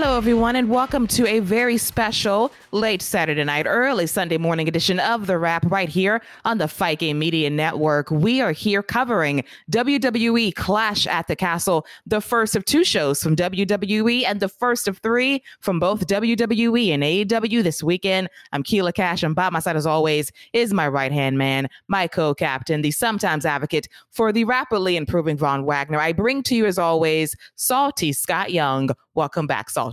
[0.00, 5.00] Hello, everyone, and welcome to a very special late Saturday night, early Sunday morning edition
[5.00, 8.08] of The Wrap right here on the Fight Game Media Network.
[8.08, 13.34] We are here covering WWE Clash at the Castle, the first of two shows from
[13.34, 18.28] WWE and the first of three from both WWE and AEW this weekend.
[18.52, 22.06] I'm Keila Cash, and by my side, as always, is my right hand man, my
[22.06, 25.98] co captain, the sometimes advocate for the rapidly improving Von Wagner.
[25.98, 28.90] I bring to you, as always, Salty Scott Young.
[29.16, 29.87] Welcome back, Salty.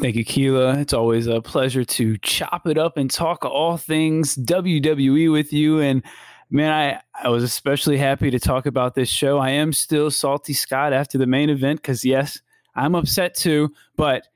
[0.00, 0.78] Thank you, Keila.
[0.78, 5.80] It's always a pleasure to chop it up and talk all things WWE with you.
[5.80, 6.02] And
[6.50, 9.38] man, I, I was especially happy to talk about this show.
[9.38, 12.40] I am still salty Scott after the main event because, yes,
[12.74, 14.26] I'm upset too, but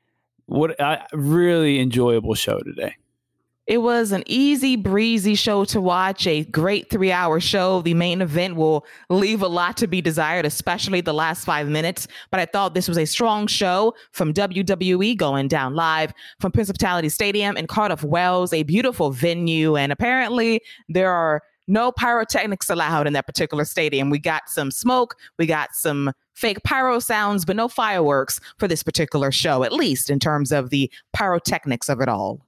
[0.46, 2.96] what a really enjoyable show today.
[3.66, 7.80] It was an easy breezy show to watch, a great three hour show.
[7.80, 12.06] The main event will leave a lot to be desired, especially the last five minutes.
[12.30, 17.08] But I thought this was a strong show from WWE going down live from Principality
[17.08, 19.76] Stadium in Cardiff, Wales, a beautiful venue.
[19.76, 24.10] And apparently there are no pyrotechnics allowed in that particular stadium.
[24.10, 28.82] We got some smoke, we got some fake pyro sounds, but no fireworks for this
[28.82, 32.44] particular show, at least in terms of the pyrotechnics of it all.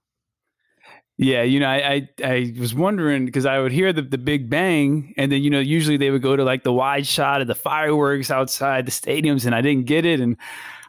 [1.19, 4.51] Yeah, you know, I I, I was wondering because I would hear the, the big
[4.51, 7.47] bang, and then you know, usually they would go to like the wide shot of
[7.47, 10.37] the fireworks outside the stadiums, and I didn't get it, and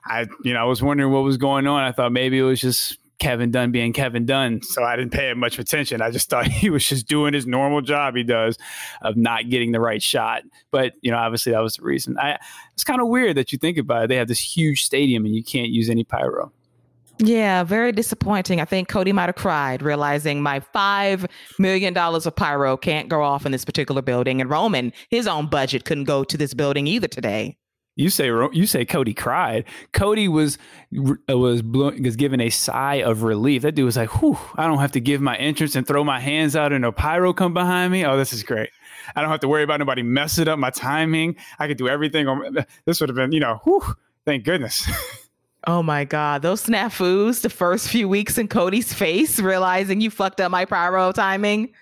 [0.06, 1.84] I you know I was wondering what was going on.
[1.84, 5.34] I thought maybe it was just Kevin Dunn being Kevin Dunn, so I didn't pay
[5.34, 6.02] much attention.
[6.02, 8.58] I just thought he was just doing his normal job he does
[9.02, 10.44] of not getting the right shot.
[10.72, 12.18] But you know, obviously that was the reason.
[12.20, 12.38] I
[12.74, 14.08] it's kind of weird that you think about it.
[14.08, 16.52] They have this huge stadium and you can't use any pyro.
[17.20, 18.62] Yeah, very disappointing.
[18.62, 23.46] I think Cody might have cried realizing my $5 million of pyro can't go off
[23.46, 24.40] in this particular building.
[24.40, 27.58] And Roman, his own budget couldn't go to this building either today.
[27.96, 29.66] You say you say Cody cried.
[29.92, 30.60] Cody was
[31.28, 33.64] uh, was was given a sigh of relief.
[33.64, 34.38] That dude was like, "Whew!
[34.56, 37.34] I don't have to give my entrance and throw my hands out and a pyro
[37.34, 38.06] come behind me.
[38.06, 38.70] Oh, this is great.
[39.16, 41.38] I don't have to worry about nobody messing up my timing.
[41.58, 42.28] I could do everything.
[42.28, 43.82] On, this would have been, you know, whew,
[44.26, 44.88] thank goodness."
[45.68, 46.44] Oh my God.
[46.44, 51.12] Those snafus the first few weeks in Cody's face, realizing you fucked up my pyro
[51.12, 51.74] timing,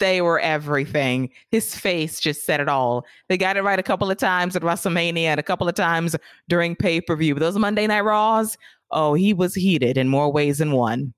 [0.00, 1.30] they were everything.
[1.52, 3.06] His face just said it all.
[3.28, 6.16] They got it right a couple of times at WrestleMania and a couple of times
[6.48, 7.36] during pay per view.
[7.36, 8.58] Those Monday Night Raws,
[8.90, 11.14] oh, he was heated in more ways than one.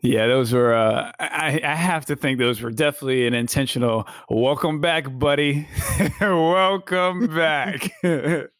[0.00, 0.72] Yeah, those were.
[0.72, 4.08] Uh, I, I have to think those were definitely an intentional.
[4.30, 5.68] Welcome back, buddy.
[6.22, 7.90] welcome back.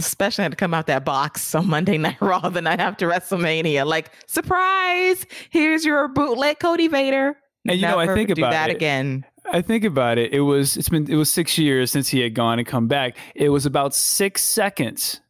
[0.00, 3.86] especially had to come out that box on Monday Night Raw the night after WrestleMania.
[3.86, 5.24] Like, surprise!
[5.50, 7.36] Here's your bootleg Cody Vader.
[7.68, 8.76] And you Never know, I think about that it.
[8.76, 9.24] again.
[9.52, 10.32] I think about it.
[10.32, 13.16] It was it's been it was six years since he had gone and come back.
[13.34, 15.20] It was about six seconds.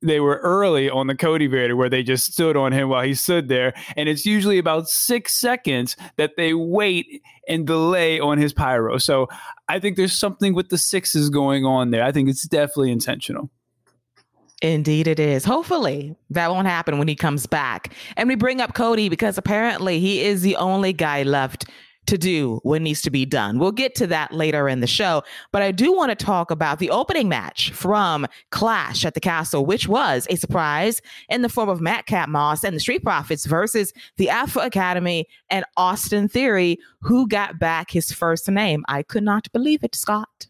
[0.00, 3.14] They were early on the Cody Vader where they just stood on him while he
[3.14, 8.52] stood there, and it's usually about six seconds that they wait and delay on his
[8.52, 8.98] pyro.
[8.98, 9.28] So
[9.68, 12.04] I think there's something with the sixes going on there.
[12.04, 13.50] I think it's definitely intentional.
[14.60, 15.44] Indeed, it is.
[15.44, 17.94] Hopefully, that won't happen when he comes back.
[18.16, 21.66] And we bring up Cody because apparently he is the only guy left
[22.08, 23.58] to do what needs to be done.
[23.58, 26.78] We'll get to that later in the show, but I do want to talk about
[26.78, 31.68] the opening match from Clash at the Castle, which was a surprise in the form
[31.68, 37.28] of Madcap Moss and the Street Profits versus the Alpha Academy and Austin Theory, who
[37.28, 38.84] got back his first name.
[38.88, 40.48] I could not believe it, Scott.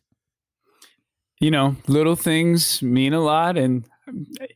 [1.41, 3.85] You know, little things mean a lot, and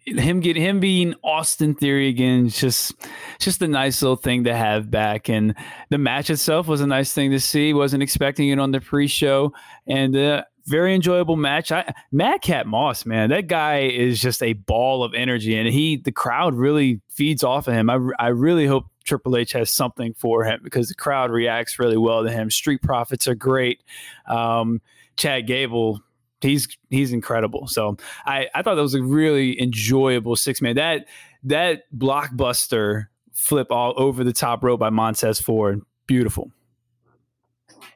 [0.05, 2.95] him get him being Austin Theory again, just
[3.39, 5.29] just a nice little thing to have back.
[5.29, 5.55] And
[5.91, 7.75] the match itself was a nice thing to see.
[7.75, 9.53] wasn't expecting it on the pre-show,
[9.87, 11.73] and uh, very enjoyable match.
[11.73, 16.13] I Madcap Moss, man, that guy is just a ball of energy, and he the
[16.13, 17.91] crowd really feeds off of him.
[17.91, 21.97] I I really hope Triple H has something for him because the crowd reacts really
[21.97, 22.51] well to him.
[22.51, 23.83] Street Profits are great.
[24.27, 24.81] Um,
[25.17, 26.03] Chad Gable
[26.43, 27.67] he's he's incredible.
[27.67, 27.97] So
[28.27, 30.77] I I thought that was a really enjoyable six man.
[30.77, 31.07] That
[31.45, 36.51] that blockbuster flip all over the top rope by Montez Ford, beautiful.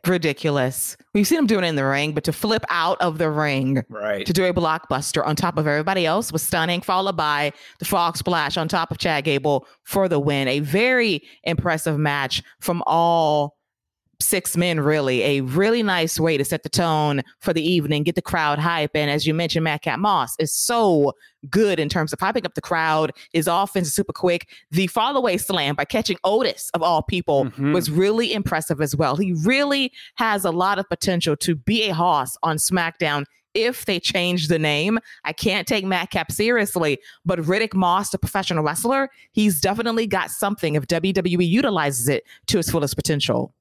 [0.07, 0.97] Ridiculous.
[1.15, 3.83] We've seen him doing it in the ring, but to flip out of the ring,
[3.89, 6.81] right, to do a blockbuster on top of everybody else was stunning.
[6.81, 10.47] Followed by the frog splash on top of Chad Gable for the win.
[10.47, 13.56] A very impressive match from all
[14.27, 18.15] six men really a really nice way to set the tone for the evening get
[18.15, 21.13] the crowd hype and as you mentioned Madcap Moss is so
[21.49, 25.37] good in terms of hyping up the crowd his offense is super quick the away
[25.39, 27.73] slam by catching otis of all people mm-hmm.
[27.73, 31.95] was really impressive as well he really has a lot of potential to be a
[31.95, 33.25] hoss on smackdown
[33.57, 34.99] if they change the name.
[35.25, 40.75] I can't take Madcap seriously, but Riddick Moss, the professional wrestler, he's definitely got something
[40.75, 43.55] if WWE utilizes it to its fullest potential.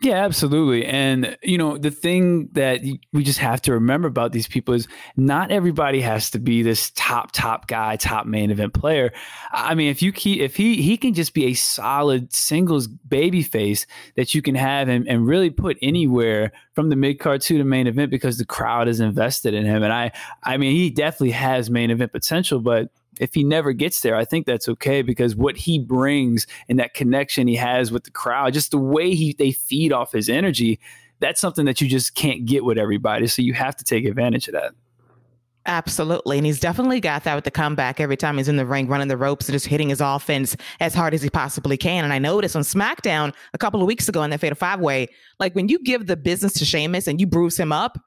[0.00, 0.86] Yeah, absolutely.
[0.86, 4.86] And, you know, the thing that we just have to remember about these people is
[5.16, 9.12] not everybody has to be this top, top guy, top main event player.
[9.50, 13.42] I mean, if you keep, if he, he can just be a solid singles baby
[13.42, 13.86] face
[14.16, 17.64] that you can have and, and really put anywhere from the mid card to the
[17.64, 19.82] main event because the crowd is invested in him.
[19.82, 20.12] And I,
[20.44, 22.88] I mean, he definitely has main event potential, but
[23.20, 26.94] if he never gets there, I think that's okay because what he brings and that
[26.94, 30.80] connection he has with the crowd, just the way he they feed off his energy,
[31.20, 33.26] that's something that you just can't get with everybody.
[33.26, 34.72] So you have to take advantage of that.
[35.66, 36.38] Absolutely.
[36.38, 39.08] And he's definitely got that with the comeback every time he's in the ring, running
[39.08, 42.04] the ropes and just hitting his offense as hard as he possibly can.
[42.04, 45.08] And I noticed on SmackDown a couple of weeks ago in that Fatal Five Way,
[45.38, 47.98] like when you give the business to Sheamus and you bruise him up,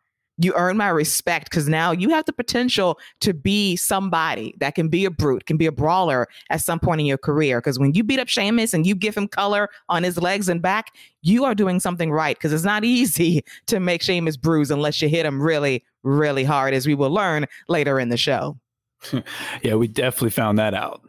[0.43, 4.87] you earn my respect because now you have the potential to be somebody that can
[4.87, 7.59] be a brute, can be a brawler at some point in your career.
[7.59, 10.61] Because when you beat up Sheamus and you give him color on his legs and
[10.61, 12.37] back, you are doing something right.
[12.37, 16.73] Because it's not easy to make Sheamus bruise unless you hit him really, really hard,
[16.73, 18.57] as we will learn later in the show.
[19.63, 21.01] yeah, we definitely found that out.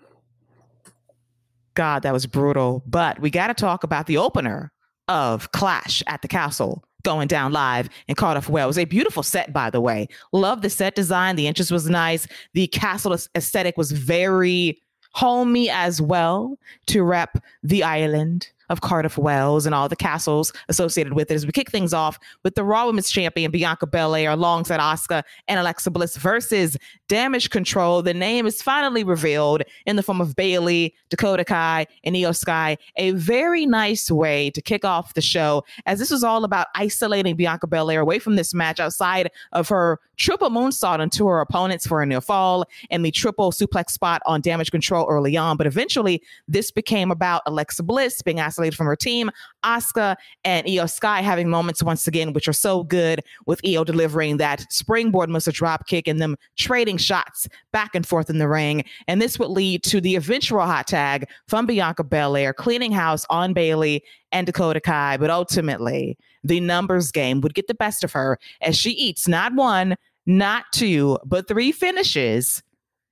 [1.75, 2.82] God, that was brutal.
[2.87, 4.73] But we got to talk about the opener
[5.08, 8.78] of Clash at the Castle going down live in Cardiff, Wales.
[8.78, 10.08] A beautiful set, by the way.
[10.32, 11.37] Love the set design.
[11.37, 12.26] The interest was nice.
[12.54, 14.81] The castle aesthetic was very
[15.12, 21.12] homey as well to rep the island of Cardiff Wales and all the castles associated
[21.12, 24.80] with it as we kick things off with the Raw Women's Champion Bianca Belair alongside
[24.80, 26.78] Asuka and Alexa Bliss versus
[27.08, 28.00] Damage Control.
[28.02, 32.78] The name is finally revealed in the form of Bayley, Dakota Kai, and Iyo Sky.
[32.96, 37.36] A very nice way to kick off the show, as this was all about isolating
[37.36, 42.00] Bianca Belair away from this match outside of her triple moonsault into her opponents for
[42.00, 45.56] a near fall and the triple suplex spot on Damage Control early on.
[45.56, 49.30] But eventually, this became about Alexa Bliss being isolated from her team.
[49.64, 54.36] Asuka and Iyo Sky having moments once again, which are so good with Iyo delivering
[54.36, 58.84] that springboard missile drop kick and them trading shots back and forth in the ring.
[59.08, 63.52] And this would lead to the eventual hot tag from Bianca Belair, cleaning house on
[63.52, 65.16] Bayley and Dakota Kai.
[65.16, 69.54] But ultimately, the numbers game would get the best of her as she eats not
[69.54, 69.96] one,
[70.26, 72.62] not two, but three finishes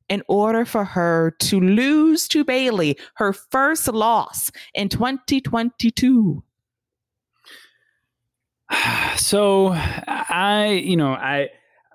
[0.08, 6.42] in order for her to lose to Bayley, her first loss in 2022?
[9.16, 11.50] So I, you know, I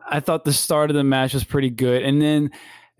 [0.07, 2.51] I thought the start of the match was pretty good, and then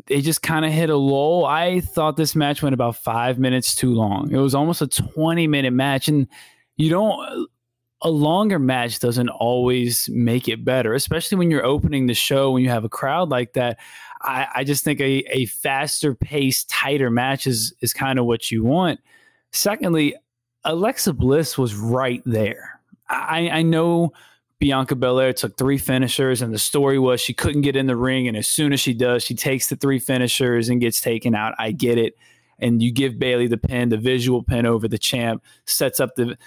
[0.08, 1.46] they just kind of hit a lull.
[1.46, 4.32] I thought this match went about five minutes too long.
[4.32, 6.28] It was almost a 20 minute match, and
[6.78, 7.48] you don't.
[8.06, 12.62] A longer match doesn't always make it better, especially when you're opening the show when
[12.64, 13.80] you have a crowd like that.
[14.22, 18.52] I, I just think a, a faster paced, tighter match is, is kind of what
[18.52, 19.00] you want.
[19.52, 20.16] Secondly,
[20.66, 22.80] Alexa Bliss was right there.
[23.10, 24.14] I, I know
[24.60, 28.28] Bianca Belair took three finishers, and the story was she couldn't get in the ring.
[28.28, 31.56] And as soon as she does, she takes the three finishers and gets taken out.
[31.58, 32.16] I get it.
[32.60, 36.38] And you give Bayley the pin, the visual pin over the champ, sets up the.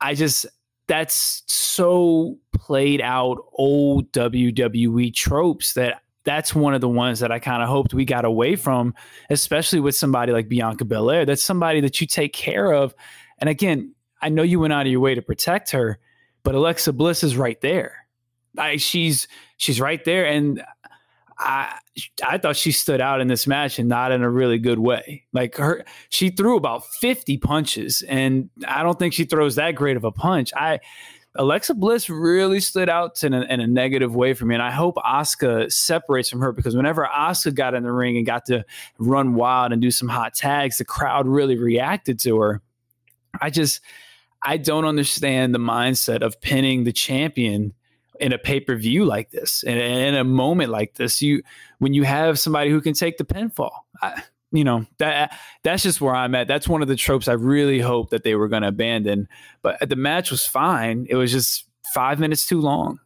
[0.00, 0.46] I just,
[0.90, 7.38] that's so played out old WWE tropes that that's one of the ones that I
[7.38, 8.94] kind of hoped we got away from,
[9.30, 11.24] especially with somebody like Bianca Belair.
[11.24, 12.92] That's somebody that you take care of.
[13.38, 16.00] And again, I know you went out of your way to protect her,
[16.42, 18.08] but Alexa Bliss is right there.
[18.58, 19.28] I, she's
[19.58, 20.60] she's right there, and
[21.40, 21.78] I
[22.26, 25.24] I thought she stood out in this match and not in a really good way.
[25.32, 29.96] Like her, she threw about fifty punches, and I don't think she throws that great
[29.96, 30.52] of a punch.
[30.54, 30.80] I
[31.36, 34.54] Alexa Bliss really stood out in a, in a negative way for me.
[34.54, 38.26] And I hope Asuka separates from her because whenever Asuka got in the ring and
[38.26, 38.64] got to
[38.98, 42.62] run wild and do some hot tags, the crowd really reacted to her.
[43.40, 43.80] I just,
[44.42, 47.74] I don't understand the mindset of pinning the champion
[48.20, 51.22] in a pay per view like this, and in, a moment like this.
[51.22, 51.42] You,
[51.78, 53.72] when you have somebody who can take the pinfall,
[54.02, 54.22] I,
[54.52, 56.48] you know that that's just where I'm at.
[56.48, 59.28] That's one of the tropes I really hope that they were going to abandon.
[59.62, 61.06] But the match was fine.
[61.08, 63.00] It was just five minutes too long.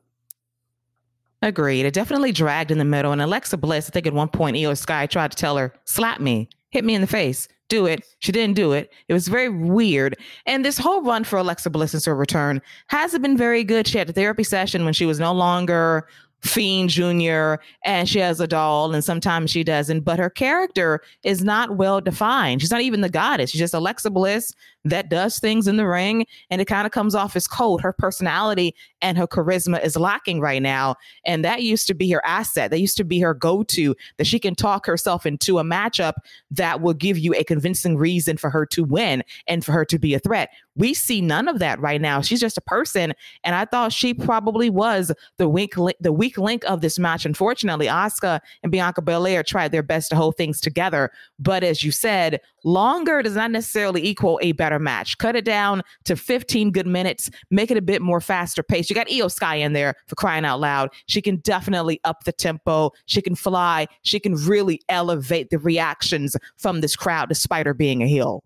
[1.42, 1.84] Agreed.
[1.84, 3.12] It definitely dragged in the middle.
[3.12, 6.20] And Alexa Bliss, I think at one point, Iyo Sky tried to tell her, "Slap
[6.20, 8.92] me, hit me in the face, do it." She didn't do it.
[9.08, 10.16] It was very weird.
[10.46, 13.86] And this whole run for Alexa Bliss since her return hasn't been very good.
[13.86, 16.06] She had a therapy session when she was no longer
[16.44, 17.54] Fiend Jr.
[17.84, 20.00] and she has a doll, and sometimes she doesn't.
[20.00, 22.60] But her character is not well defined.
[22.60, 23.50] She's not even the goddess.
[23.50, 24.54] She's just Alexa Bliss,
[24.84, 27.80] that does things in the ring and it kind of comes off as cold.
[27.80, 30.96] Her personality and her charisma is lacking right now.
[31.24, 32.70] And that used to be her asset.
[32.70, 36.14] That used to be her go to, that she can talk herself into a matchup
[36.50, 39.98] that will give you a convincing reason for her to win and for her to
[39.98, 40.50] be a threat.
[40.76, 42.20] We see none of that right now.
[42.20, 43.14] She's just a person.
[43.44, 47.24] And I thought she probably was the weak, link, the weak link of this match.
[47.24, 51.12] Unfortunately, Asuka and Bianca Belair tried their best to hold things together.
[51.38, 55.18] But as you said, longer does not necessarily equal a better match.
[55.18, 58.88] Cut it down to 15 good minutes, make it a bit more faster pace.
[58.88, 60.90] You got Iyo Sky in there for crying out loud.
[61.06, 62.90] She can definitely up the tempo.
[63.06, 63.86] She can fly.
[64.02, 68.42] She can really elevate the reactions from this crowd, despite her being a heel.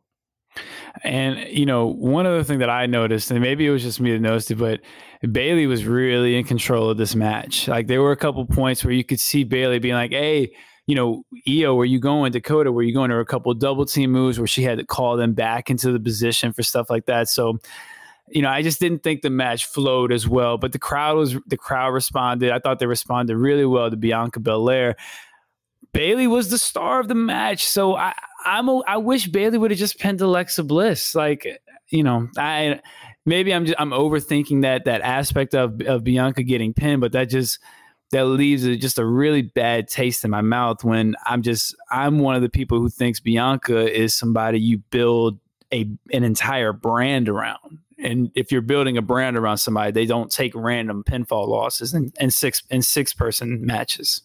[1.04, 4.12] And you know, one other thing that I noticed, and maybe it was just me
[4.12, 4.80] that noticed it, but
[5.30, 7.68] Bayley was really in control of this match.
[7.68, 10.52] Like there were a couple points where you could see Bayley being like, "Hey,
[10.88, 12.32] you know, Iyo, where you going?
[12.32, 14.86] Dakota, where you going?" to were a couple double team moves where she had to
[14.86, 17.28] call them back into the position for stuff like that.
[17.28, 17.58] So,
[18.30, 20.56] you know, I just didn't think the match flowed as well.
[20.56, 22.50] But the crowd was the crowd responded.
[22.50, 24.96] I thought they responded really well to Bianca Belair.
[25.92, 28.14] Bayley was the star of the match, so I,
[28.44, 31.14] I'm a, I wish Bayley would have just pinned Alexa Bliss.
[31.14, 31.46] Like,
[31.88, 32.80] you know, I
[33.26, 37.28] maybe I'm just, I'm overthinking that that aspect of of Bianca getting pinned, but that
[37.28, 37.58] just
[38.10, 42.34] that leaves just a really bad taste in my mouth when I'm just I'm one
[42.34, 45.38] of the people who thinks Bianca is somebody you build
[45.72, 47.78] a an entire brand around.
[47.98, 52.14] And if you're building a brand around somebody, they don't take random pinfall losses and,
[52.18, 54.22] and six and six person matches.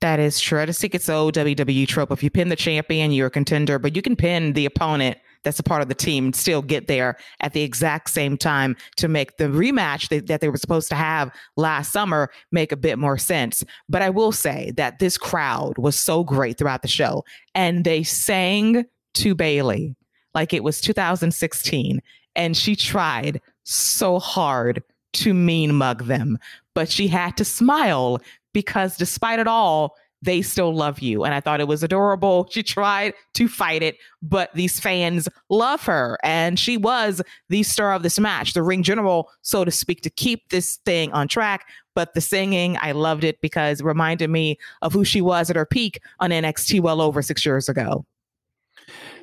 [0.00, 0.60] That is true.
[0.60, 2.10] I just think it's old WWE trope.
[2.10, 5.58] If you pin the champion, you're a contender, but you can pin the opponent that's
[5.58, 9.36] a part of the team still get there at the exact same time to make
[9.36, 13.18] the rematch that, that they were supposed to have last summer make a bit more
[13.18, 13.64] sense.
[13.88, 18.02] But I will say that this crowd was so great throughout the show and they
[18.02, 18.84] sang
[19.14, 19.94] to Bayley
[20.34, 22.00] like it was 2016
[22.34, 24.82] and she tried so hard
[25.12, 26.38] to mean mug them,
[26.74, 28.18] but she had to smile
[28.52, 31.24] because despite it all, they still love you.
[31.24, 32.48] And I thought it was adorable.
[32.50, 36.18] She tried to fight it, but these fans love her.
[36.22, 40.10] And she was the star of this match, the ring general, so to speak, to
[40.10, 41.66] keep this thing on track.
[41.94, 45.56] But the singing, I loved it because it reminded me of who she was at
[45.56, 48.06] her peak on NXT well over six years ago.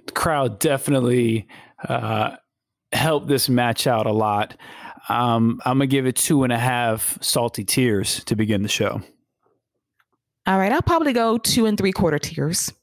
[0.06, 1.48] The crowd definitely
[1.88, 2.36] uh,
[2.91, 4.56] helped this match out a lot.
[5.08, 8.70] Um, I'm going to give it two and a half salty tears to begin the
[8.70, 9.01] show.
[10.50, 12.74] All right, I'll probably go two and three quarter tears.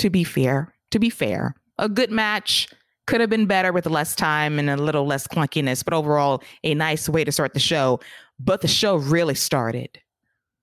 [0.00, 2.68] To be fair, to be fair, a good match
[3.06, 6.74] could have been better with less time and a little less clunkiness, but overall, a
[6.74, 8.00] nice way to start the show.
[8.40, 10.00] But the show really started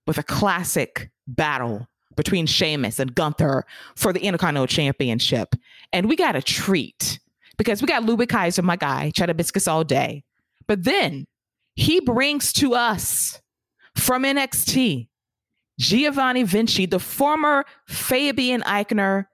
[0.06, 3.64] with a classic battle between Sheamus and Gunther
[3.96, 5.56] for the Intercontinental Championship.
[5.94, 7.18] And we got a treat
[7.58, 10.26] because we got Ludwig Kaiser, my guy, cheddar biscuits all day.
[10.68, 11.28] But then
[11.76, 13.42] he brings to us
[13.96, 15.08] from NXT
[15.80, 19.26] Giovanni Vinci, the former Fabian Aichner.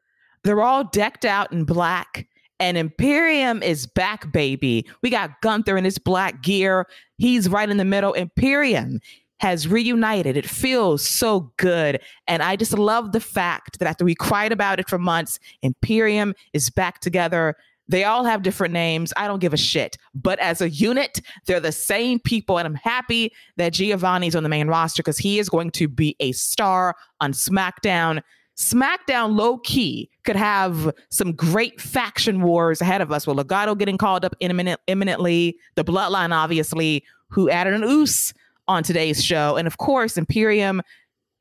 [0.43, 2.27] They're all decked out in black.
[2.59, 4.87] And Imperium is back, baby.
[5.03, 6.87] We got Gunther in his black gear.
[7.17, 8.13] He's right in the middle.
[8.13, 8.99] Imperium
[9.39, 10.35] has reunited.
[10.35, 12.01] It feels so good.
[12.27, 16.33] And I just love the fact that after we cried about it for months, Imperium
[16.53, 17.55] is back together.
[17.89, 19.13] They all have different names.
[19.15, 19.97] I don't give a shit.
[20.13, 22.57] But as a unit, they're the same people.
[22.57, 26.15] And I'm happy that Giovanni's on the main roster because he is going to be
[26.19, 28.21] a star on SmackDown.
[28.57, 33.97] SmackDown low key could have some great faction wars ahead of us with Legado getting
[33.97, 38.33] called up imminent, imminently, the Bloodline, obviously, who added an Uce
[38.67, 39.55] on today's show.
[39.55, 40.81] And of course, Imperium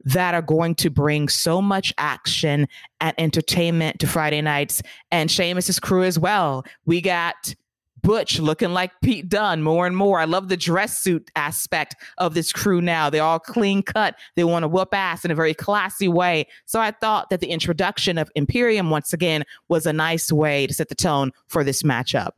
[0.07, 2.67] that are going to bring so much action
[3.01, 6.65] and entertainment to Friday nights and Sheamus's crew as well.
[6.87, 7.55] We got
[8.03, 10.21] Butch looking like Pete Dunne more and more.
[10.21, 13.11] I love the dress suit aspect of this crew now.
[13.11, 14.15] They're all clean cut.
[14.37, 16.47] They want to whoop ass in a very classy way.
[16.67, 20.75] So I thought that the introduction of Imperium once again was a nice way to
[20.75, 22.31] set the tone for this matchup.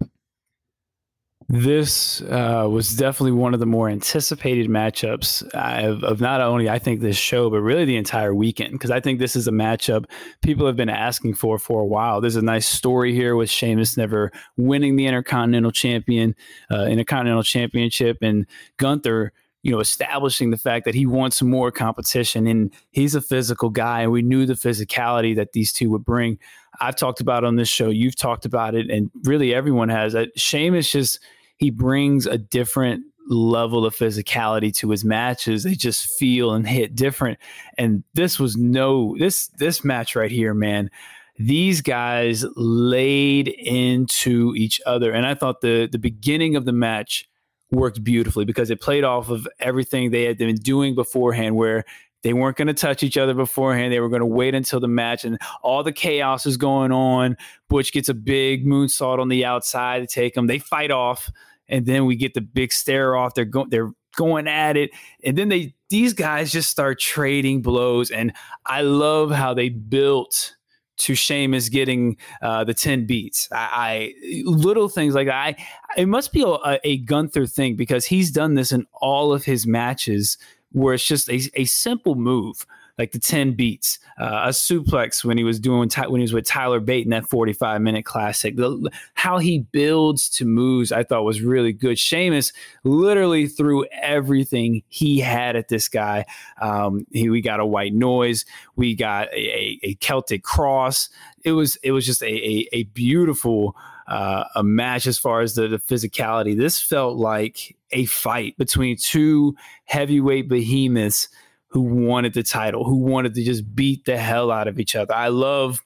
[1.50, 6.78] This uh, was definitely one of the more anticipated matchups of, of, not only I
[6.78, 8.72] think this show, but really the entire weekend.
[8.72, 10.04] Because I think this is a matchup
[10.42, 12.20] people have been asking for for a while.
[12.20, 16.34] There's a nice story here with Sheamus never winning the Intercontinental Champion,
[16.70, 22.46] uh, Intercontinental Championship, and Gunther you know, establishing the fact that he wants more competition
[22.46, 26.38] and he's a physical guy, and we knew the physicality that these two would bring.
[26.80, 30.12] I've talked about on this show, you've talked about it, and really everyone has.
[30.12, 31.18] That Sheamus just
[31.58, 35.62] he brings a different level of physicality to his matches.
[35.64, 37.38] They just feel and hit different.
[37.76, 40.90] And this was no this this match right here, man.
[41.38, 45.12] these guys laid into each other.
[45.12, 47.28] And I thought the the beginning of the match
[47.70, 51.84] worked beautifully because it played off of everything they had been doing beforehand, where
[52.22, 53.92] they weren't going to touch each other beforehand.
[53.92, 57.36] They were going to wait until the match, and all the chaos is going on.
[57.68, 60.48] Butch gets a big moonsault on the outside to take him.
[60.48, 61.30] They fight off,
[61.68, 63.34] and then we get the big stare off.
[63.34, 63.70] They're going.
[63.70, 64.90] They're going at it,
[65.24, 68.10] and then they these guys just start trading blows.
[68.10, 68.32] And
[68.66, 70.56] I love how they built
[70.98, 73.48] to Sheamus getting uh, the 10 beats.
[73.52, 75.28] I, I, little things like.
[75.28, 75.56] I,
[75.96, 79.66] it must be a, a Gunther thing because he's done this in all of his
[79.66, 80.38] matches
[80.72, 82.66] where it's just a, a simple move
[82.98, 86.46] like the 10 beats, uh, a suplex when he was doing when he was with
[86.46, 88.56] Tyler Bate in that 45 minute classic.
[88.56, 91.98] The, how he builds to moves, I thought was really good.
[91.98, 92.52] Sheamus
[92.82, 96.26] literally threw everything he had at this guy.
[96.60, 101.08] Um, he, we got a white noise, we got a, a Celtic cross.
[101.44, 103.76] It was it was just a, a, a beautiful
[104.08, 106.56] uh, a match as far as the, the physicality.
[106.56, 111.28] This felt like a fight between two heavyweight behemoths
[111.68, 115.14] who wanted the title, who wanted to just beat the hell out of each other.
[115.14, 115.80] I love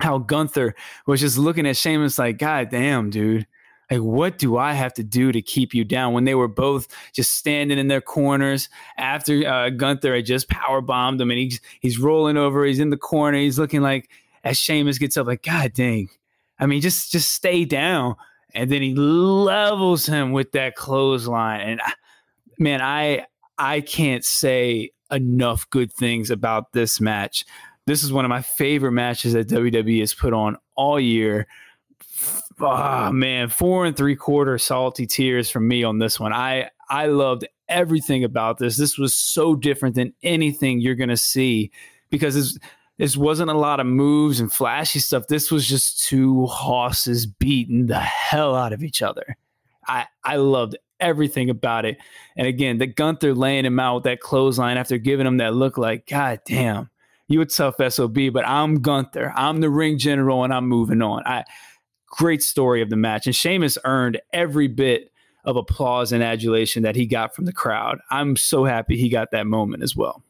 [0.00, 0.74] how Gunther
[1.06, 3.46] was just looking at Sheamus like, God damn, dude.
[3.90, 6.14] Like, what do I have to do to keep you down?
[6.14, 10.80] When they were both just standing in their corners after uh, Gunther had just power
[10.80, 14.08] bombed him, and he's he's rolling over, he's in the corner, he's looking like
[14.42, 16.08] as Sheamus gets up, like, God dang,
[16.58, 18.16] I mean, just just stay down.
[18.54, 21.90] And then he levels him with that clothesline, and uh,
[22.58, 23.26] man, I
[23.58, 27.44] I can't say enough good things about this match.
[27.86, 31.46] This is one of my favorite matches that WWE has put on all year.
[32.60, 36.32] Oh man, four and three quarter salty tears from me on this one.
[36.32, 38.76] I I loved everything about this.
[38.76, 41.70] This was so different than anything you're gonna see
[42.10, 42.58] because this
[42.96, 45.26] this wasn't a lot of moves and flashy stuff.
[45.26, 49.36] This was just two horses beating the hell out of each other.
[49.88, 51.98] I I loved everything about it.
[52.36, 55.78] And again, the Gunther laying him out with that clothesline after giving him that look
[55.78, 56.90] like, God damn,
[57.28, 59.32] you a tough SOB, but I'm Gunther.
[59.36, 61.22] I'm the ring general and I'm moving on.
[61.26, 61.44] I
[62.06, 63.26] great story of the match.
[63.26, 65.10] And Sheamus earned every bit
[65.44, 67.98] of applause and adulation that he got from the crowd.
[68.10, 70.22] I'm so happy he got that moment as well.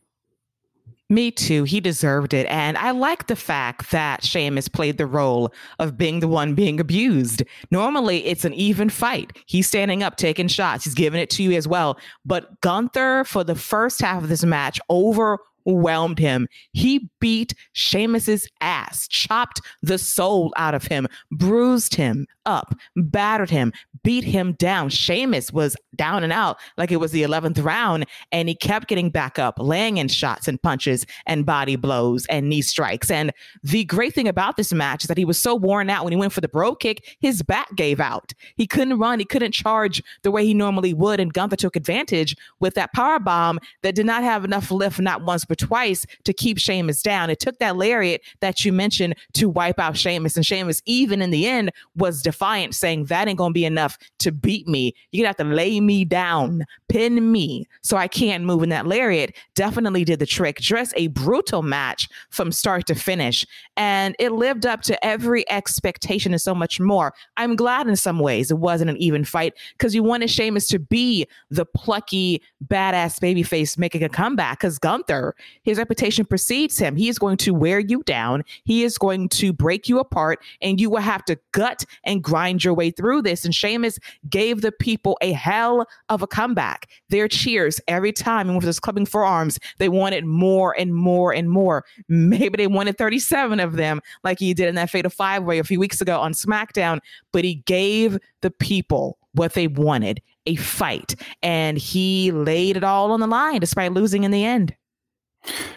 [1.10, 1.64] Me too.
[1.64, 2.46] He deserved it.
[2.46, 6.80] And I like the fact that Sheamus played the role of being the one being
[6.80, 7.42] abused.
[7.70, 9.36] Normally, it's an even fight.
[9.46, 10.84] He's standing up, taking shots.
[10.84, 11.98] He's giving it to you as well.
[12.24, 16.48] But Gunther, for the first half of this match, overwhelmed him.
[16.72, 23.72] He beat Sheamus's ass, chopped the soul out of him, bruised him up, battered him,
[24.04, 24.90] beat him down.
[24.90, 29.10] Sheamus was down and out like it was the 11th round, and he kept getting
[29.10, 33.10] back up, laying in shots and punches and body blows and knee strikes.
[33.10, 36.12] And the great thing about this match is that he was so worn out when
[36.12, 38.32] he went for the bro kick, his back gave out.
[38.56, 42.36] He couldn't run, he couldn't charge the way he normally would, and Gunther took advantage
[42.60, 46.32] with that power bomb that did not have enough lift, not once but twice, to
[46.32, 47.30] keep Sheamus down.
[47.30, 51.30] It took that lariat that you mentioned to wipe out Sheamus, and Sheamus, even in
[51.30, 54.94] the end, was defiant, saying that ain't gonna be enough to beat me.
[55.12, 58.62] You're gonna have to lay me down, pin me, so I can't move.
[58.62, 60.58] And that lariat definitely did the trick.
[60.58, 63.46] Just a brutal match from start to finish.
[63.76, 67.14] And it lived up to every expectation and so much more.
[67.36, 70.78] I'm glad in some ways it wasn't an even fight because you wanted Sheamus to
[70.78, 74.58] be the plucky, badass babyface making a comeback.
[74.58, 76.96] Because Gunther, his reputation precedes him.
[76.96, 78.44] He is going to wear you down.
[78.64, 82.64] He is going to break you apart, and you will have to gut and grind
[82.64, 83.44] your way through this.
[83.44, 83.83] And Sheamus
[84.28, 86.88] gave the people a hell of a comeback.
[87.08, 91.50] Their cheers every time, and with his clubbing forearms, they wanted more and more and
[91.50, 91.84] more.
[92.08, 95.64] Maybe they wanted 37 of them, like he did in that Fatal Five Way a
[95.64, 97.00] few weeks ago on SmackDown,
[97.32, 101.14] but he gave the people what they wanted a fight.
[101.42, 104.74] And he laid it all on the line despite losing in the end.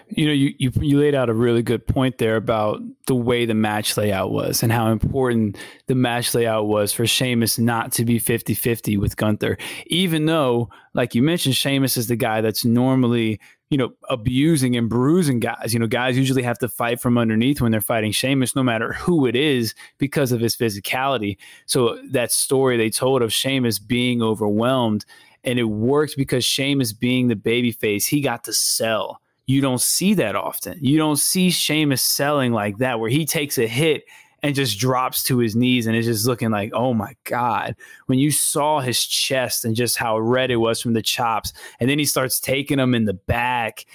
[0.09, 3.45] You know, you, you you laid out a really good point there about the way
[3.45, 8.05] the match layout was and how important the match layout was for Sheamus not to
[8.05, 9.57] be 50-50 with Gunther.
[9.87, 14.87] Even though, like you mentioned, Sheamus is the guy that's normally, you know, abusing and
[14.87, 15.73] bruising guys.
[15.73, 18.93] You know, guys usually have to fight from underneath when they're fighting Sheamus, no matter
[18.93, 21.37] who it is, because of his physicality.
[21.65, 25.05] So that story they told of Sheamus being overwhelmed,
[25.43, 30.13] and it worked because Sheamus being the babyface, he got to sell you don't see
[30.15, 30.77] that often.
[30.81, 34.03] You don't see Sheamus selling like that, where he takes a hit
[34.43, 37.75] and just drops to his knees and is just looking like, oh my God.
[38.05, 41.89] When you saw his chest and just how red it was from the chops, and
[41.89, 43.85] then he starts taking them in the back,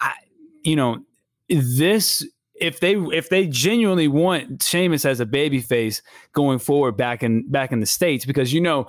[0.00, 0.14] I,
[0.62, 1.04] you know,
[1.48, 7.50] this if they if they genuinely want Sheamus as a babyface going forward back in
[7.50, 8.86] back in the states, because you know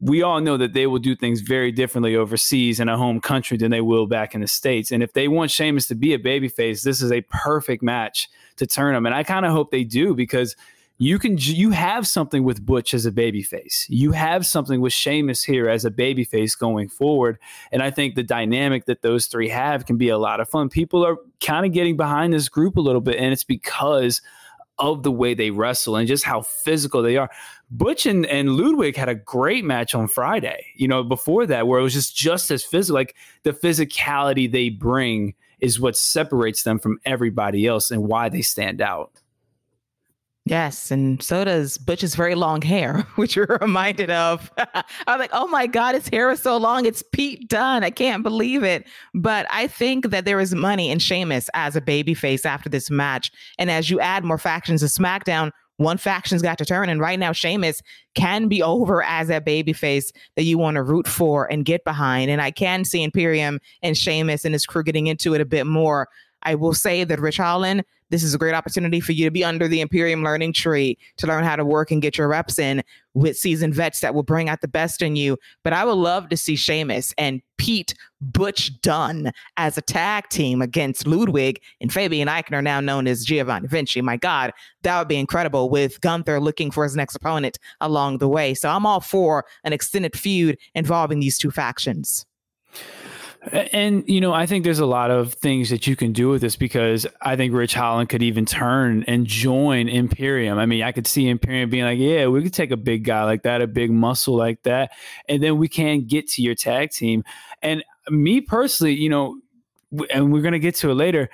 [0.00, 3.56] we all know that they will do things very differently overseas in a home country
[3.56, 4.92] than they will back in the states.
[4.92, 8.66] And if they want Sheamus to be a babyface, this is a perfect match to
[8.66, 9.04] turn him.
[9.04, 10.56] And I kind of hope they do because
[10.96, 13.86] you can you have something with Butch as a babyface.
[13.88, 17.38] You have something with Sheamus here as a babyface going forward.
[17.72, 20.68] And I think the dynamic that those three have can be a lot of fun.
[20.68, 24.20] People are kind of getting behind this group a little bit, and it's because
[24.80, 27.30] of the way they wrestle and just how physical they are.
[27.70, 31.78] Butch and, and Ludwig had a great match on Friday, you know, before that, where
[31.78, 32.94] it was just just as physical.
[32.94, 33.14] Like
[33.44, 38.80] the physicality they bring is what separates them from everybody else and why they stand
[38.80, 39.12] out.
[40.46, 44.50] Yes, and so does Butch's very long hair, which you're reminded of.
[44.58, 46.86] I was like, oh my God, his hair is so long.
[46.86, 47.84] It's Pete Dunne.
[47.84, 48.86] I can't believe it.
[49.14, 53.30] But I think that there is money in Sheamus as a babyface after this match.
[53.58, 56.88] And as you add more factions to SmackDown, one faction's got to turn.
[56.88, 57.82] And right now, Sheamus
[58.14, 62.30] can be over as that babyface that you want to root for and get behind.
[62.30, 65.66] And I can see Imperium and Sheamus and his crew getting into it a bit
[65.66, 66.08] more.
[66.42, 69.44] I will say that Ridge Holland this is a great opportunity for you to be
[69.44, 72.82] under the Imperium learning tree to learn how to work and get your reps in
[73.14, 75.36] with seasoned vets that will bring out the best in you.
[75.64, 80.62] But I would love to see Sheamus and Pete Butch Dunne as a tag team
[80.62, 84.00] against Ludwig and Fabian Aichner, now known as Giovanni Vinci.
[84.00, 88.28] My God, that would be incredible with Gunther looking for his next opponent along the
[88.28, 88.54] way.
[88.54, 92.26] So I'm all for an extended feud involving these two factions.
[93.52, 96.42] And you know, I think there's a lot of things that you can do with
[96.42, 100.58] this because I think Ridge Holland could even turn and join Imperium.
[100.58, 103.24] I mean, I could see Imperium being like, "Yeah, we could take a big guy
[103.24, 104.92] like that, a big muscle like that,
[105.26, 107.24] and then we can get to your tag team."
[107.62, 109.40] And me personally, you know,
[110.12, 111.30] and we're gonna get to it later.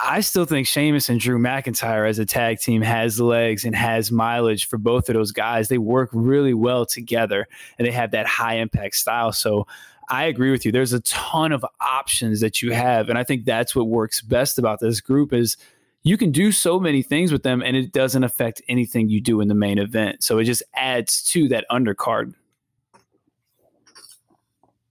[0.00, 4.10] I still think Sheamus and Drew McIntyre as a tag team has legs and has
[4.10, 5.68] mileage for both of those guys.
[5.68, 7.46] They work really well together
[7.78, 9.32] and they have that high impact style.
[9.32, 9.66] So
[10.12, 10.72] I agree with you.
[10.72, 14.58] There's a ton of options that you have, and I think that's what works best
[14.58, 15.56] about this group is
[16.02, 19.40] you can do so many things with them, and it doesn't affect anything you do
[19.40, 20.22] in the main event.
[20.22, 22.34] So it just adds to that undercard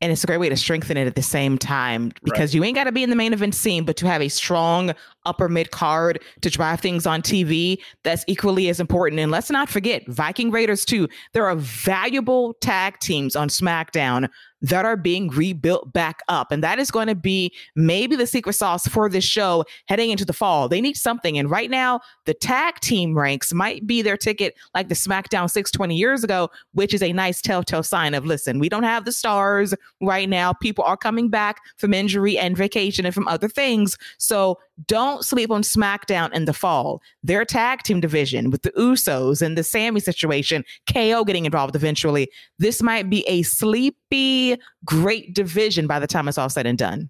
[0.02, 2.54] and it's a great way to strengthen it at the same time because right.
[2.56, 4.94] you ain't got to be in the main event scene, but to have a strong
[5.26, 9.20] upper mid card to drive things on TV, that's equally as important.
[9.20, 11.08] And let's not forget Viking Raiders too.
[11.34, 14.28] There are valuable tag teams on SmackDown
[14.62, 16.52] that are being rebuilt back up.
[16.52, 20.26] And that is going to be maybe the secret sauce for this show heading into
[20.26, 20.69] the fall.
[20.69, 21.38] They need something.
[21.38, 25.95] And right now, the tag team ranks might be their ticket, like the SmackDown 620
[25.95, 29.74] years ago, which is a nice telltale sign of listen, we don't have the stars
[30.02, 30.54] right now.
[30.54, 33.97] People are coming back from injury and vacation and from other things.
[34.17, 37.02] So don't sleep on SmackDown in the fall.
[37.24, 42.30] Their tag team division with the Usos and the Sami situation, KO getting involved eventually.
[42.60, 47.10] This might be a sleepy, great division by the time it's all said and done.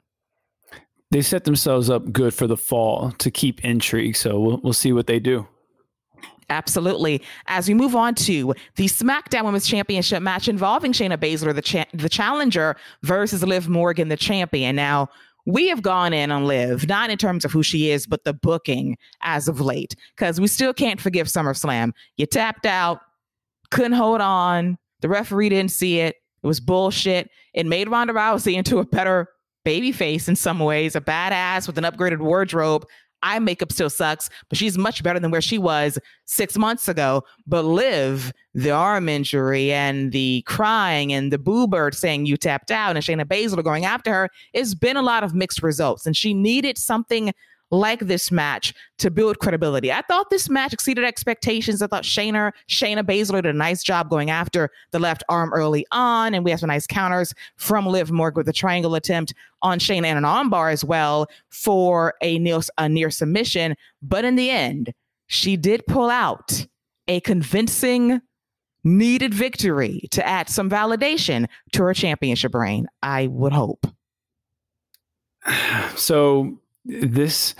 [1.11, 4.15] They set themselves up good for the fall to keep intrigue.
[4.15, 5.47] So we'll, we'll see what they do.
[6.51, 7.21] Absolutely.
[7.47, 11.85] As we move on to the SmackDown Women's Championship match involving Shayna Baszler, the cha-
[11.93, 14.75] the challenger, versus Liv Morgan, the champion.
[14.75, 15.07] Now,
[15.45, 18.33] we have gone in on Liv, not in terms of who she is, but the
[18.33, 21.91] booking as of late, because we still can't forgive SummerSlam.
[22.17, 22.99] You tapped out,
[23.71, 24.77] couldn't hold on.
[25.01, 26.15] The referee didn't see it.
[26.43, 27.29] It was bullshit.
[27.53, 29.27] It made Ronda Rousey into a better
[29.65, 32.85] babyface in some ways, a badass with an upgraded wardrobe.
[33.23, 37.23] Eye makeup still sucks, but she's much better than where she was six months ago.
[37.45, 42.71] But Liv, the arm injury and the crying and the boo bird saying you tapped
[42.71, 46.05] out and Shayna Baszler going after her, it's been a lot of mixed results.
[46.05, 47.33] And she needed something
[47.71, 49.91] like this match to build credibility.
[49.91, 51.81] I thought this match exceeded expectations.
[51.81, 55.85] I thought Shayna, Shayna Baszler did a nice job going after the left arm early
[55.91, 59.79] on, and we have some nice counters from Liv Morgan with a triangle attempt on
[59.79, 63.75] Shayna and an armbar as well for a near, a near submission.
[64.01, 64.93] But in the end,
[65.27, 66.67] she did pull out
[67.07, 68.21] a convincing
[68.83, 72.87] needed victory to add some validation to her championship reign.
[73.01, 73.87] I would hope.
[75.95, 77.55] So this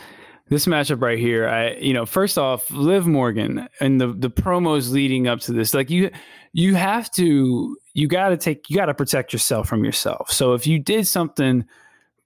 [0.49, 4.91] this matchup right here, I you know, first off, Liv Morgan and the the promos
[4.91, 6.11] leading up to this, like you
[6.53, 10.31] you have to you got to take you got to protect yourself from yourself.
[10.31, 11.65] So if you did something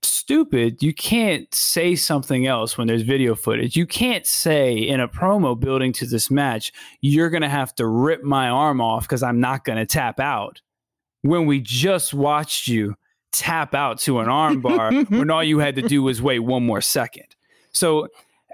[0.01, 3.75] stupid, you can't say something else when there's video footage.
[3.75, 7.87] You can't say in a promo building to this match, you're going to have to
[7.87, 10.61] rip my arm off because I'm not going to tap out
[11.21, 12.95] when we just watched you
[13.37, 16.81] tap out to an armbar when all you had to do was wait one more
[16.81, 17.27] second.
[17.71, 18.07] So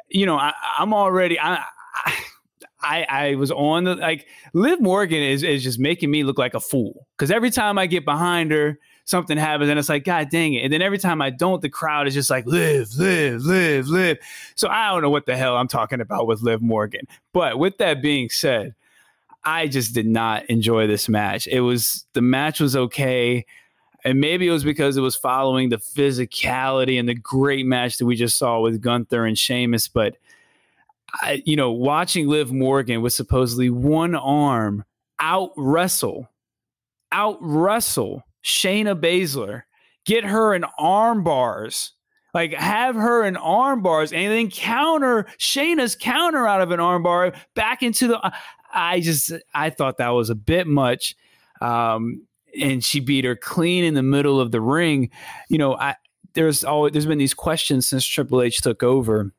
[0.09, 1.63] you know, I, am already I,
[2.81, 6.53] I I was on the like Liv Morgan is is just making me look like
[6.53, 10.29] a fool because every time I get behind her, something happens and it's like God
[10.29, 13.41] dang it, and then every time I don't, the crowd is just like live, live,
[13.43, 14.17] live, live.
[14.55, 17.07] So I don't know what the hell I'm talking about with Liv Morgan.
[17.33, 18.75] But with that being said,
[19.43, 21.47] I just did not enjoy this match.
[21.47, 23.45] It was the match was okay.
[24.03, 28.05] And maybe it was because it was following the physicality and the great match that
[28.05, 29.87] we just saw with Gunther and Sheamus.
[29.87, 30.17] But,
[31.21, 34.85] I, you know, watching Liv Morgan with supposedly one arm
[35.19, 36.29] out wrestle,
[37.11, 39.63] out wrestle Shayna Baszler,
[40.05, 41.93] get her in arm bars,
[42.33, 47.03] like have her in arm bars and then counter Shayna's counter out of an arm
[47.03, 48.33] bar back into the.
[48.73, 51.15] I just, I thought that was a bit much.
[51.59, 52.25] Um,
[52.59, 55.09] and she beat her clean in the middle of the ring.
[55.49, 55.95] You know, I
[56.33, 59.31] there's always there's been these questions since Triple H took over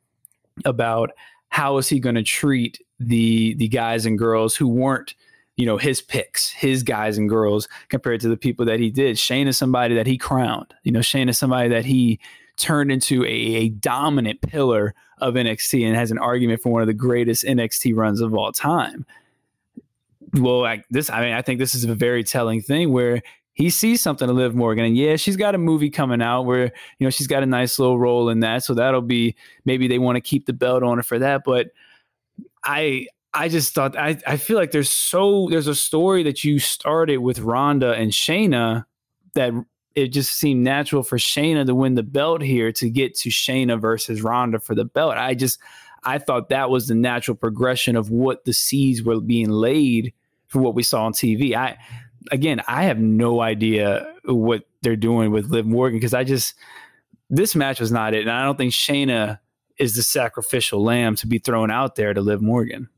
[0.64, 1.11] about
[1.48, 5.14] how is he going to treat the the guys and girls who weren't
[5.57, 9.16] you know his picks, his guys and girls compared to the people that he did.
[9.16, 10.75] Shayna is somebody that he crowned.
[10.83, 12.20] You know, Shayna is somebody that he
[12.57, 16.87] turned into a, a dominant pillar of NXT and has an argument for one of
[16.87, 19.07] the greatest NXT runs of all time
[20.35, 23.23] well, like this, I mean, I think this is a very telling thing where
[23.55, 26.73] he sees something to Liv Morgan, and yeah, she's got a movie coming out where
[26.99, 29.99] you know she's got a nice little role in that, so that'll be maybe they
[29.99, 31.42] want to keep the belt on her for that.
[31.45, 31.68] But
[32.64, 36.59] I, I just thought I, I feel like there's so there's a story that you
[36.59, 38.87] started with Ronda and Shayna
[39.35, 39.53] that
[39.95, 43.79] it just seemed natural for Shayna to win the belt here to get to Shayna
[43.79, 45.16] versus Ronda for the belt.
[45.18, 45.59] I just
[46.05, 50.14] I thought that was the natural progression of what the seeds were being laid
[50.53, 51.55] for what we saw on TV.
[51.55, 51.79] I
[52.31, 56.55] again, I have no idea what they're doing with Liv Morgan because I just
[57.31, 59.38] this match was not it, and I don't think Shayna
[59.79, 62.88] is the sacrificial lamb to be thrown out there to Liv Morgan.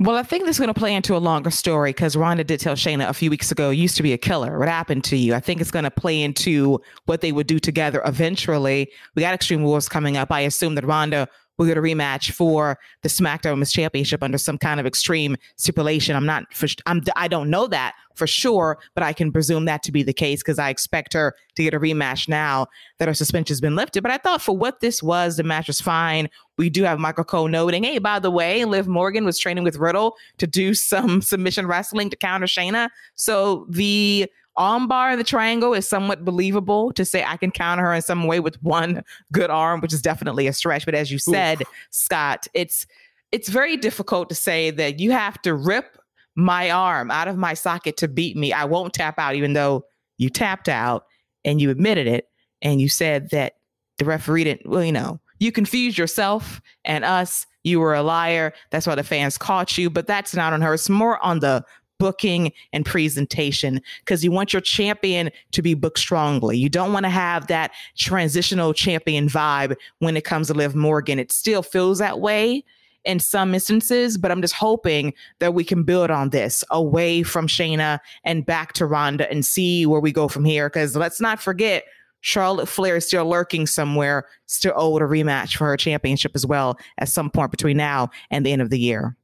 [0.00, 2.60] Well, I think this is going to play into a longer story because Ronda did
[2.60, 4.58] tell Shayna a few weeks ago, used to be a killer.
[4.58, 5.34] What happened to you?
[5.34, 8.92] I think it's going to play into what they would do together eventually.
[9.16, 10.30] We got Extreme Rules coming up.
[10.30, 14.58] I assume that Ronda we get a rematch for the SmackDown Women's Championship under some
[14.58, 16.16] kind of extreme stipulation.
[16.16, 19.82] I'm not for I'm I don't know that for sure, but I can presume that
[19.84, 22.66] to be the case because I expect her to get a rematch now
[22.98, 24.02] that her suspension's been lifted.
[24.02, 26.28] But I thought for what this was, the match was fine.
[26.56, 29.76] We do have Michael Cole noting, hey, by the way, Liv Morgan was training with
[29.76, 32.88] Riddle to do some submission wrestling to counter Shayna.
[33.14, 37.94] So the armbar in the triangle is somewhat believable to say I can counter her
[37.94, 40.84] in some way with one good arm, which is definitely a stretch.
[40.84, 41.62] But as you said.
[41.90, 42.86] Scott, it's
[43.30, 45.98] it's very difficult to say that you have to rip
[46.34, 48.52] my arm out of my socket to beat me.
[48.52, 49.84] I won't tap out, even though
[50.18, 51.04] you tapped out
[51.44, 52.28] and you admitted it
[52.62, 53.54] and you said that
[53.98, 57.46] the referee didn't, well, you know, you confused yourself and us.
[57.64, 58.54] You were a liar.
[58.70, 59.90] That's why the fans caught you.
[59.90, 60.74] But that's not on her.
[60.74, 61.64] It's more on the
[61.98, 66.56] booking and presentation because you want your champion to be booked strongly.
[66.56, 71.18] You don't want to have that transitional champion vibe when it comes to Liv Morgan.
[71.18, 72.64] It still feels that way
[73.04, 77.46] in some instances, but I'm just hoping that we can build on this away from
[77.46, 80.68] Shayna and back to Ronda and see where we go from here.
[80.68, 81.84] Because let's not forget,
[82.20, 86.78] Charlotte Flair is still lurking somewhere, still owed a rematch for her championship as well
[86.98, 89.16] at some point between now and the end of the year.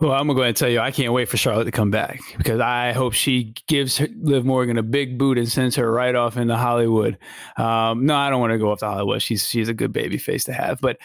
[0.00, 1.70] Well, I'm going to go ahead and tell you, I can't wait for Charlotte to
[1.70, 5.92] come back because I hope she gives Liv Morgan a big boot and sends her
[5.92, 7.18] right off into Hollywood.
[7.58, 9.20] Um, no, I don't want to go off to Hollywood.
[9.20, 10.96] She's she's a good baby face to have, but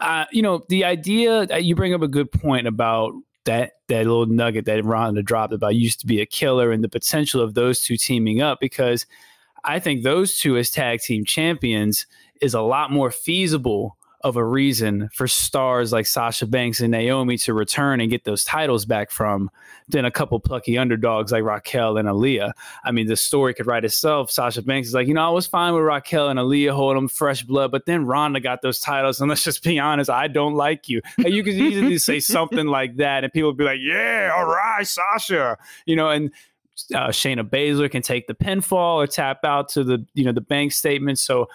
[0.00, 4.06] uh, you know, the idea that you bring up a good point about that that
[4.06, 7.54] little nugget that Ronda dropped about used to be a killer and the potential of
[7.54, 9.06] those two teaming up because
[9.64, 12.06] I think those two as tag team champions
[12.42, 17.36] is a lot more feasible of a reason for stars like Sasha Banks and Naomi
[17.38, 19.50] to return and get those titles back from
[19.88, 22.52] than a couple plucky underdogs like Raquel and Aliyah.
[22.84, 24.30] I mean, the story could write itself.
[24.30, 27.08] Sasha Banks is like, you know, I was fine with Raquel and Aliyah holding them
[27.08, 29.20] fresh blood, but then Ronda got those titles.
[29.20, 31.02] And let's just be honest, I don't like you.
[31.18, 34.46] And you could easily say something like that, and people would be like, yeah, all
[34.46, 35.58] right, Sasha.
[35.86, 36.30] You know, and
[36.94, 40.40] uh, Shayna Baszler can take the pinfall or tap out to the, you know, the
[40.40, 41.18] bank statement.
[41.18, 41.48] So,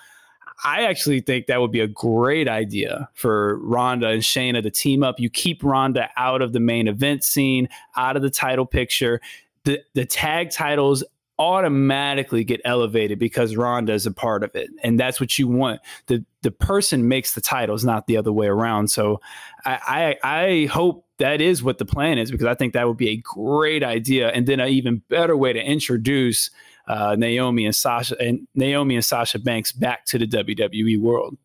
[0.63, 5.03] I actually think that would be a great idea for Ronda and Shayna to team
[5.03, 5.19] up.
[5.19, 9.21] You keep Ronda out of the main event scene, out of the title picture.
[9.65, 11.03] The the tag titles
[11.39, 14.71] automatically get elevated because Ronda is a part of it.
[14.83, 15.81] And that's what you want.
[16.07, 18.89] The the person makes the titles, not the other way around.
[18.89, 19.21] So
[19.65, 22.97] I I, I hope that is what the plan is because I think that would
[22.97, 24.29] be a great idea.
[24.29, 26.49] And then an even better way to introduce
[26.87, 31.37] uh, Naomi and Sasha and Naomi and Sasha Banks back to the WWE world.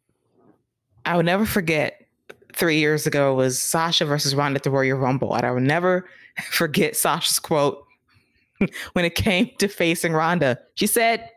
[1.04, 2.06] I will never forget
[2.54, 5.34] three years ago was Sasha versus Ronda at the Royal Rumble.
[5.34, 6.08] And I will never
[6.50, 7.84] forget Sasha's quote
[8.92, 10.58] when it came to facing Ronda.
[10.74, 11.28] She said,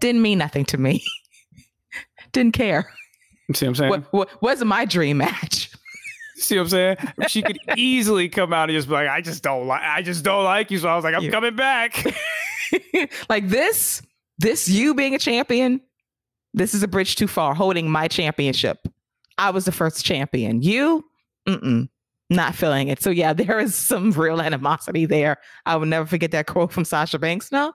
[0.00, 1.02] didn't mean nothing to me.
[2.32, 2.92] Didn't care.
[3.54, 3.90] See what I'm saying?
[3.90, 5.72] What, what, wasn't my dream match.
[6.38, 6.96] See what I'm saying?
[7.28, 10.24] She could easily come out and just be like, I just don't like I just
[10.24, 10.78] don't like you.
[10.78, 11.30] So I was like, I'm yeah.
[11.30, 12.04] coming back.
[13.28, 14.02] like this,
[14.38, 15.80] this you being a champion,
[16.54, 18.86] this is a bridge too far, holding my championship.
[19.36, 20.62] I was the first champion.
[20.62, 21.04] You,
[21.46, 21.88] mm-mm,
[22.30, 23.02] not feeling it.
[23.02, 25.38] So yeah, there is some real animosity there.
[25.66, 27.50] I will never forget that quote from Sasha Banks.
[27.52, 27.72] No,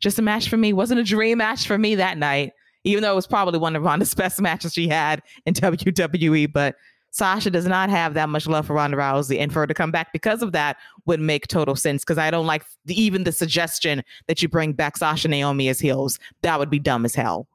[0.00, 0.72] just a match for me.
[0.72, 2.52] Wasn't a dream match for me that night,
[2.84, 6.52] even though it was probably one of Ronda's best matches she had in WWE.
[6.52, 6.76] But
[7.14, 9.92] Sasha does not have that much love for Ronda Rousey, and for her to come
[9.92, 12.02] back because of that would make total sense.
[12.02, 15.78] Because I don't like the, even the suggestion that you bring back Sasha Naomi as
[15.78, 16.18] heels.
[16.42, 17.46] That would be dumb as hell.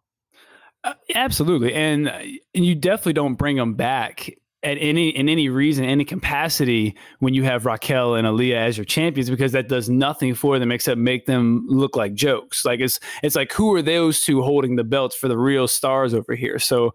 [0.85, 2.19] Uh, absolutely, and, uh,
[2.55, 7.33] and you definitely don't bring them back at any in any reason, any capacity when
[7.33, 10.97] you have Raquel and Aliyah as your champions because that does nothing for them except
[10.97, 12.63] make them look like jokes.
[12.63, 16.13] Like it's it's like who are those two holding the belts for the real stars
[16.13, 16.59] over here?
[16.59, 16.93] So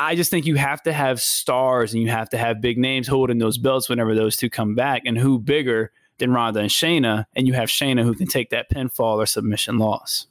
[0.00, 3.06] I just think you have to have stars and you have to have big names
[3.06, 5.02] holding those belts whenever those two come back.
[5.04, 7.26] And who bigger than Ronda and Shayna?
[7.36, 10.26] And you have Shayna who can take that pinfall or submission loss.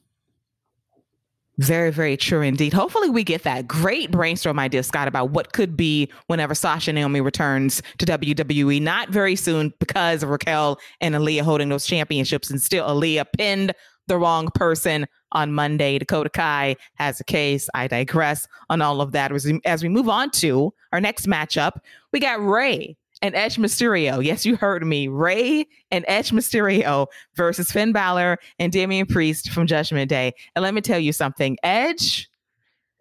[1.60, 2.74] Very, very true indeed.
[2.74, 7.22] Hopefully, we get that great brainstorm idea, Scott, about what could be whenever Sasha Naomi
[7.22, 8.82] returns to WWE.
[8.82, 13.74] Not very soon because of Raquel and Aliyah holding those championships, and still Aliyah pinned
[14.10, 15.98] the wrong person on Monday.
[15.98, 17.70] Dakota Kai has a case.
[17.74, 19.32] I digress on all of that.
[19.32, 21.80] As we, as we move on to our next matchup,
[22.12, 24.24] we got Rey and Edge Mysterio.
[24.24, 25.08] Yes, you heard me.
[25.08, 30.34] Rey and Edge Mysterio versus Finn Balor and Damian Priest from Judgment Day.
[30.56, 32.30] And let me tell you something Edge,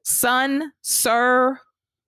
[0.02, 1.58] son, sir,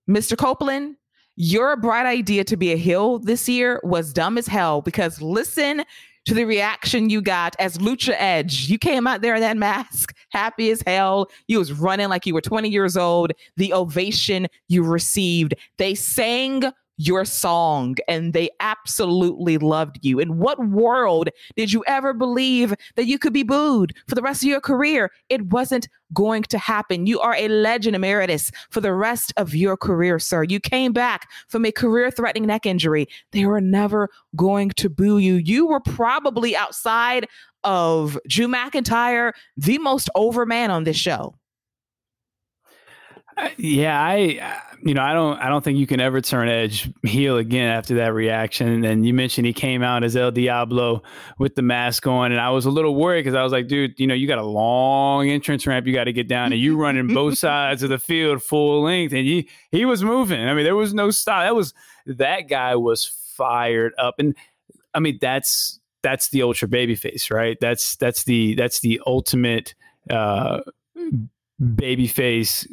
[0.09, 0.37] Mr.
[0.37, 0.95] Copeland,
[1.35, 5.83] your bright idea to be a heel this year was dumb as hell because listen
[6.25, 8.69] to the reaction you got as Lucha Edge.
[8.69, 11.29] You came out there in that mask, happy as hell.
[11.47, 13.31] You was running like you were 20 years old.
[13.57, 15.55] The ovation you received.
[15.77, 16.63] They sang
[16.97, 20.19] your song and they absolutely loved you.
[20.19, 24.43] In what world did you ever believe that you could be booed for the rest
[24.43, 25.11] of your career?
[25.29, 27.07] It wasn't going to happen.
[27.07, 30.43] You are a legend emeritus for the rest of your career, sir.
[30.43, 33.07] You came back from a career threatening neck injury.
[33.31, 35.35] They were never going to boo you.
[35.35, 37.27] You were probably outside
[37.63, 41.35] of Drew McIntyre, the most over man on this show.
[43.57, 47.37] Yeah, I you know I don't I don't think you can ever turn Edge heel
[47.37, 48.83] again after that reaction.
[48.85, 51.03] And you mentioned he came out as El Diablo
[51.37, 53.99] with the mask on, and I was a little worried because I was like, dude,
[53.99, 56.77] you know, you got a long entrance ramp you got to get down, and you
[56.77, 60.47] running both sides of the field full length, and he he was moving.
[60.47, 61.43] I mean, there was no stop.
[61.43, 61.73] That was
[62.05, 64.35] that guy was fired up, and
[64.93, 67.57] I mean that's that's the ultra baby face, right?
[67.61, 69.75] That's that's the that's the ultimate
[70.09, 70.61] uh
[71.75, 72.67] baby face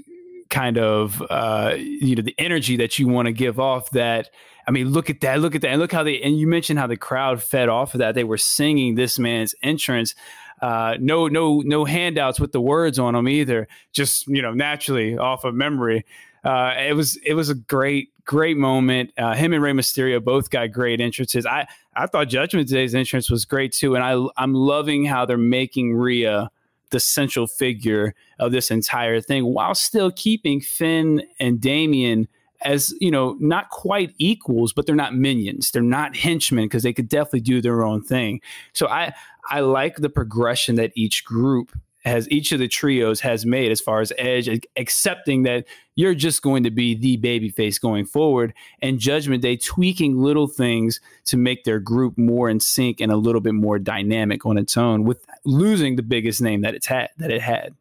[0.51, 4.31] kind of uh, you know the energy that you want to give off that
[4.67, 6.79] i mean look at that look at that and look how they and you mentioned
[6.79, 8.15] how the crowd fed off of that.
[8.15, 10.15] They were singing this man's entrance.
[10.61, 15.17] Uh, no no no handouts with the words on them either just you know naturally
[15.17, 16.05] off of memory.
[16.45, 19.13] Uh, it was it was a great great moment.
[19.17, 21.47] Uh, him and Rey Mysterio both got great entrances.
[21.47, 25.39] I I thought Judgment Day's entrance was great too and I I'm loving how they're
[25.39, 26.51] making Rhea
[26.91, 32.29] the central figure of this entire thing while still keeping Finn and Damian
[32.63, 35.71] as you know not quite equals but they're not minions.
[35.71, 38.41] They're not henchmen because they could definitely do their own thing.
[38.73, 39.13] So i
[39.51, 41.73] i like the progression that each group
[42.05, 46.43] has each of the trios has made as far as edge accepting that you're just
[46.43, 51.37] going to be the baby face going forward and judgment day tweaking little things to
[51.37, 55.05] make their group more in sync and a little bit more dynamic on its own
[55.05, 57.75] with losing the biggest name that it's had that it had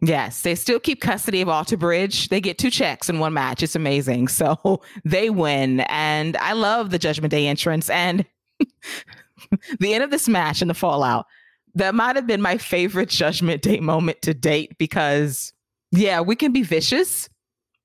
[0.00, 2.28] Yes, they still keep custody of Alter Bridge.
[2.28, 3.62] They get two checks in one match.
[3.62, 4.28] It's amazing.
[4.38, 5.80] So they win.
[5.80, 8.24] And I love the Judgment Day entrance and
[9.80, 11.26] the end of this match and the fallout
[11.74, 15.52] that might have been my favorite Judgment Day moment to date because,
[15.92, 17.28] yeah, we can be vicious,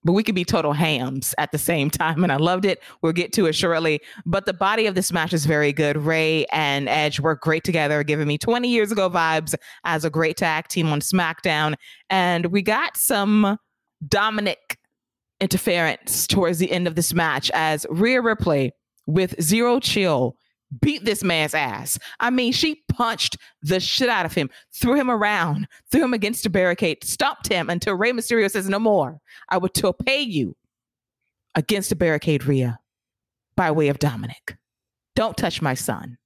[0.04, 2.24] but we can be total hams at the same time.
[2.24, 2.82] And I loved it.
[3.02, 4.02] We'll get to it shortly.
[4.26, 5.98] But the body of this match is very good.
[5.98, 10.38] Rey and Edge work great together, giving me 20 years ago vibes as a great
[10.38, 11.76] tag team on SmackDown.
[12.10, 13.58] And we got some
[14.08, 14.78] Dominic
[15.40, 18.72] interference towards the end of this match as Rhea Ripley
[19.06, 20.36] with zero chill
[20.82, 22.00] beat this man's ass.
[22.20, 26.46] I mean, she punched the shit out of him, threw him around, threw him against
[26.46, 29.20] a barricade, stopped him until Rey Mysterio says, No more.
[29.50, 30.56] I would to pay you
[31.56, 32.80] against a barricade Rhea
[33.56, 34.58] by way of Dominic.
[35.16, 36.18] Don't touch my son.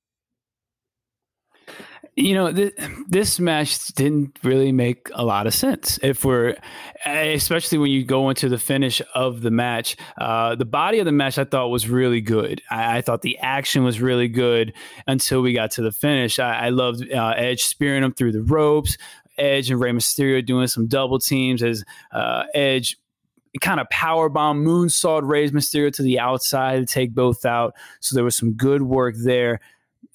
[2.20, 2.74] You know, th-
[3.08, 6.00] this match didn't really make a lot of sense.
[6.02, 6.56] If we're,
[7.06, 11.12] especially when you go into the finish of the match, uh, the body of the
[11.12, 12.60] match I thought was really good.
[12.72, 14.74] I, I, thought the action was really good
[15.06, 16.40] until we got to the finish.
[16.40, 18.98] I, I loved uh, Edge spearing him through the ropes.
[19.38, 22.98] Edge and Rey Mysterio doing some double teams as uh, Edge
[23.62, 27.76] kind of power bomb moonsault Rey Mysterio to the outside to take both out.
[28.00, 29.60] So there was some good work there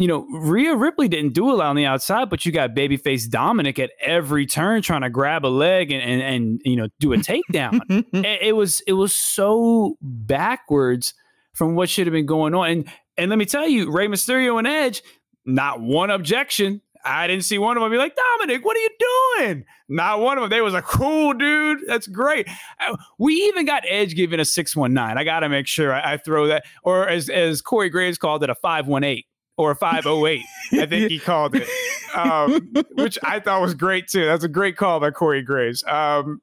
[0.03, 3.30] you know, Rhea Ripley didn't do a lot on the outside, but you got babyface
[3.30, 7.12] Dominic at every turn trying to grab a leg and and, and you know do
[7.12, 7.78] a takedown.
[8.12, 11.14] it, was it was so backwards
[11.55, 12.68] from what should have been going on.
[12.68, 15.05] And and let me tell you, Rey Mysterio and Edge,
[15.46, 16.80] not one objection.
[17.05, 19.64] I didn't see one of them be like, Dominic, what are you doing?
[19.88, 20.50] Not one of them.
[20.50, 21.80] They was a cool dude.
[21.86, 22.48] That's great.
[22.80, 25.16] Uh, we even got Edge giving a 619.
[25.16, 28.44] I got to make sure I, I, throw that, or as, as Corey Graves called
[28.44, 29.24] it, a 518
[29.70, 30.44] or 508.
[30.72, 31.68] I think he called it,
[32.14, 34.24] um, which I thought was great too.
[34.24, 35.84] That's a great call by Corey Graves.
[35.84, 36.40] Um,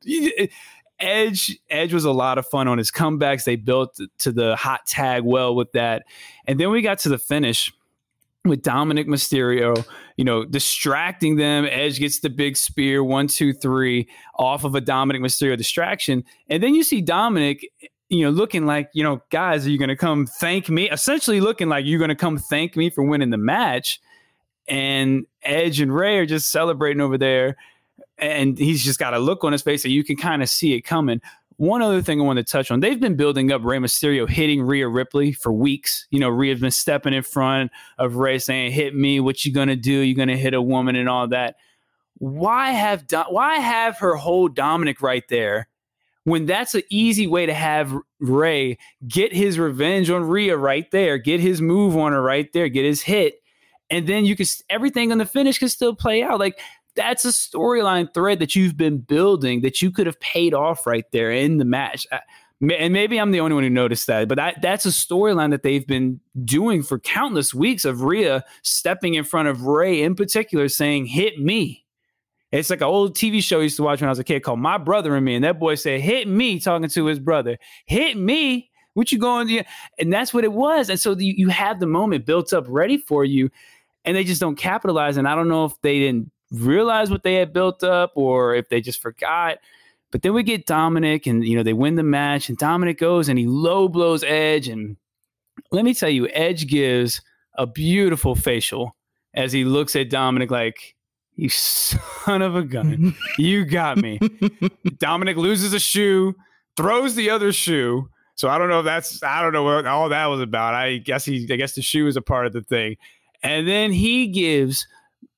[1.00, 3.44] Edge Edge was a lot of fun on his comebacks.
[3.44, 6.04] They built to the hot tag well with that,
[6.46, 7.72] and then we got to the finish
[8.46, 9.86] with Dominic Mysterio,
[10.18, 11.66] you know, distracting them.
[11.66, 16.24] Edge gets the big spear, one, two, three, off of a Dominic Mysterio distraction.
[16.50, 17.70] And then you see Dominic
[18.10, 20.90] you know, looking like, you know, guys, are you going to come thank me?
[20.90, 24.02] Essentially looking like you're going to come thank me for winning the match.
[24.68, 27.56] And Edge and Rey are just celebrating over there.
[28.18, 30.74] And he's just got a look on his face that you can kind of see
[30.74, 31.22] it coming.
[31.58, 34.62] One other thing I want to touch on, they've been building up Rey Mysterio hitting
[34.62, 36.08] Rhea Ripley for weeks.
[36.10, 39.76] You know, Rhea's been stepping in front of Rey saying, hit me, what you gonna
[39.76, 39.92] do?
[39.92, 41.58] You're gonna hit a woman and all that.
[42.18, 45.68] Why have why have her hold Dominic right there
[46.24, 51.18] when that's an easy way to have Rey get his revenge on Rhea right there,
[51.18, 53.42] get his move on her right there, get his hit,
[53.90, 56.40] and then you can everything on the finish can still play out.
[56.40, 56.60] Like
[56.96, 61.06] that's a storyline thread that you've been building that you could have paid off right
[61.12, 62.06] there in the match.
[62.12, 65.64] And maybe I'm the only one who noticed that, but that, that's a storyline that
[65.64, 70.68] they've been doing for countless weeks of Rhea stepping in front of Rey in particular
[70.68, 71.86] saying, hit me
[72.52, 74.42] it's like an old TV show I used to watch when I was a kid
[74.42, 75.36] called My Brother and Me.
[75.36, 77.58] And that boy said, Hit me, talking to his brother.
[77.86, 78.70] Hit me.
[78.96, 79.64] What you going to
[80.00, 80.90] And that's what it was.
[80.90, 83.50] And so you, you have the moment built up ready for you,
[84.04, 85.18] and they just don't capitalize.
[85.18, 88.68] And I don't know if they didn't realize what they had built up or if
[88.70, 89.60] they just forgot.
[90.12, 93.30] But then we get Dominic, and you know, they win the match, and Dominic goes
[93.30, 94.68] and he low blows Edge.
[94.68, 94.98] And
[95.72, 97.22] let me tell you, Edge gives
[97.58, 98.96] a beautiful facial
[99.36, 100.96] as he looks at Dominic like,
[101.40, 103.16] you son of a gun.
[103.38, 104.20] you got me.
[104.98, 106.36] Dominic loses a shoe,
[106.76, 108.10] throws the other shoe.
[108.36, 110.74] So I don't know if that's I don't know what all that was about.
[110.74, 112.98] I guess he I guess the shoe is a part of the thing.
[113.42, 114.86] And then he gives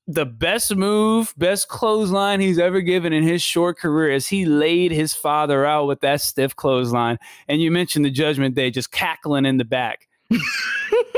[0.08, 4.92] the best move, best clothesline he's ever given in his short career as he laid
[4.92, 7.20] his father out with that stiff clothesline.
[7.48, 10.08] And you mentioned the judgment day just cackling in the back.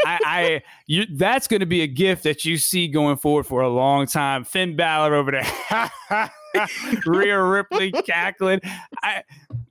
[0.05, 3.61] I, I you, that's going to be a gift that you see going forward for
[3.61, 4.43] a long time.
[4.43, 6.29] Finn Balor over there,
[7.05, 8.61] Rhea Ripley cackling.
[9.01, 9.23] I,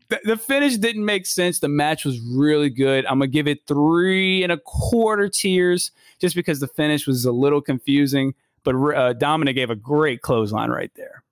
[0.09, 1.61] the, the finish didn't make sense.
[1.61, 3.07] The match was really good.
[3.07, 7.32] I'm gonna give it three and a quarter tears just because the finish was a
[7.32, 8.34] little confusing.
[8.64, 11.24] But uh, Dominic gave a great clothesline right there.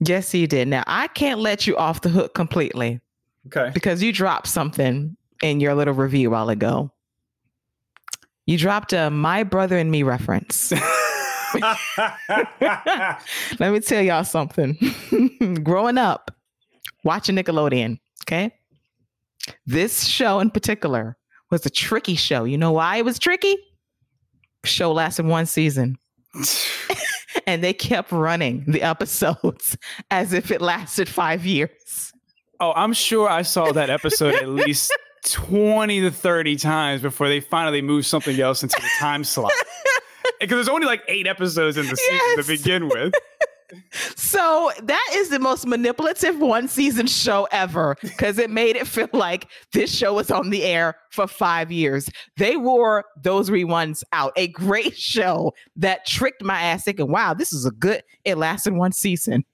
[0.00, 0.68] Yes, he did.
[0.68, 3.00] Now I can't let you off the hook completely.
[3.46, 3.70] Okay.
[3.72, 6.92] Because you dropped something in your little review while ago.
[8.50, 10.72] You dropped a My Brother and Me reference.
[11.60, 11.78] Let
[13.60, 14.76] me tell y'all something.
[15.62, 16.32] Growing up,
[17.04, 18.52] watching Nickelodeon, okay?
[19.66, 21.16] This show in particular
[21.52, 22.42] was a tricky show.
[22.42, 23.54] You know why it was tricky?
[24.64, 25.96] Show lasted one season.
[27.46, 29.78] and they kept running the episodes
[30.10, 32.12] as if it lasted five years.
[32.58, 34.92] Oh, I'm sure I saw that episode at least
[35.24, 39.52] 20 to 30 times before they finally move something else into the time slot.
[40.40, 42.46] Because there's only like eight episodes in the season yes.
[42.46, 43.12] to begin with.
[44.16, 49.08] so that is the most manipulative one season show ever because it made it feel
[49.12, 52.08] like this show was on the air for five years.
[52.36, 54.32] They wore those reruns out.
[54.36, 58.74] A great show that tricked my ass thinking, wow, this is a good, it lasted
[58.74, 59.44] one season.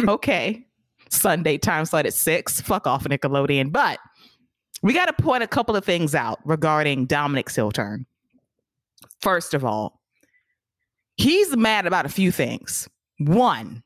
[0.00, 0.66] okay.
[1.08, 2.60] Sunday time slot at six.
[2.60, 3.72] Fuck off, Nickelodeon.
[3.72, 3.98] But
[4.82, 8.06] we got to point a couple of things out regarding Dominic's heel turn.
[9.20, 10.00] First of all,
[11.16, 12.88] he's mad about a few things.
[13.18, 13.82] One,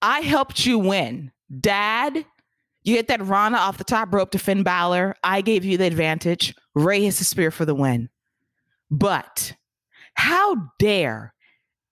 [0.00, 1.30] I helped you win.
[1.60, 2.24] Dad,
[2.84, 5.14] You hit that Rana off the top rope to Finn Balor.
[5.22, 6.54] I gave you the advantage.
[6.74, 8.08] Rey hits the spear for the win.
[8.90, 9.54] But
[10.14, 11.32] how dare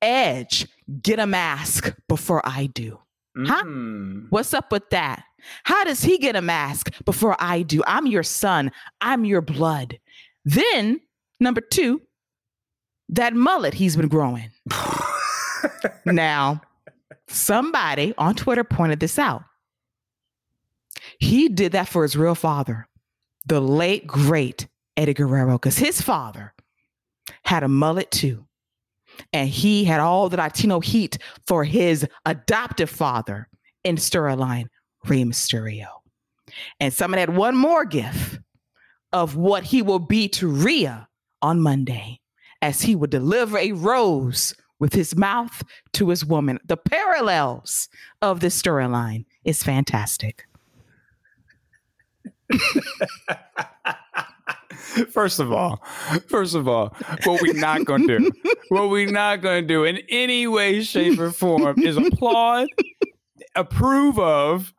[0.02, 0.66] Edge
[1.00, 2.98] get a mask before I do?
[3.36, 3.62] Huh?
[3.64, 4.26] Mm.
[4.30, 5.24] What's up with that?
[5.64, 7.82] How does he get a mask before I do?
[7.86, 8.72] I'm your son.
[9.00, 9.98] I'm your blood.
[10.44, 11.00] Then,
[11.38, 12.02] number two,
[13.08, 14.50] that mullet he's been growing.
[16.04, 16.60] now,
[17.28, 19.44] somebody on Twitter pointed this out.
[21.18, 22.86] He did that for his real father,
[23.46, 24.66] the late, great
[24.96, 26.52] Eddie Guerrero, because his father
[27.44, 28.44] had a mullet too.
[29.32, 33.48] And he had all the Latino heat for his adoptive father
[33.84, 34.66] in storyline,
[35.06, 35.88] Rey Mysterio.
[36.78, 38.40] And someone had one more gift
[39.12, 41.08] of what he will be to Rhea
[41.42, 42.20] on Monday
[42.62, 45.62] as he would deliver a rose with his mouth
[45.92, 46.58] to his woman.
[46.64, 47.88] The parallels
[48.22, 50.46] of this storyline is fantastic.
[55.10, 55.82] First of all,
[56.26, 58.30] first of all, what we're not to do,
[58.70, 62.68] what we're not to do in any way, shape, or form is applaud,
[63.54, 64.72] approve of,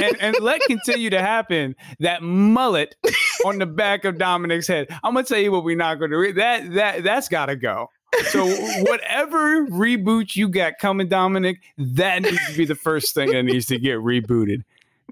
[0.00, 2.96] and, and let continue to happen that mullet
[3.44, 4.88] on the back of Dominic's head.
[5.02, 6.32] I'm gonna tell you what we're not gonna do.
[6.34, 7.88] That that that's gotta go.
[8.26, 8.46] So
[8.82, 13.66] whatever reboot you got coming, Dominic, that needs to be the first thing that needs
[13.66, 14.62] to get rebooted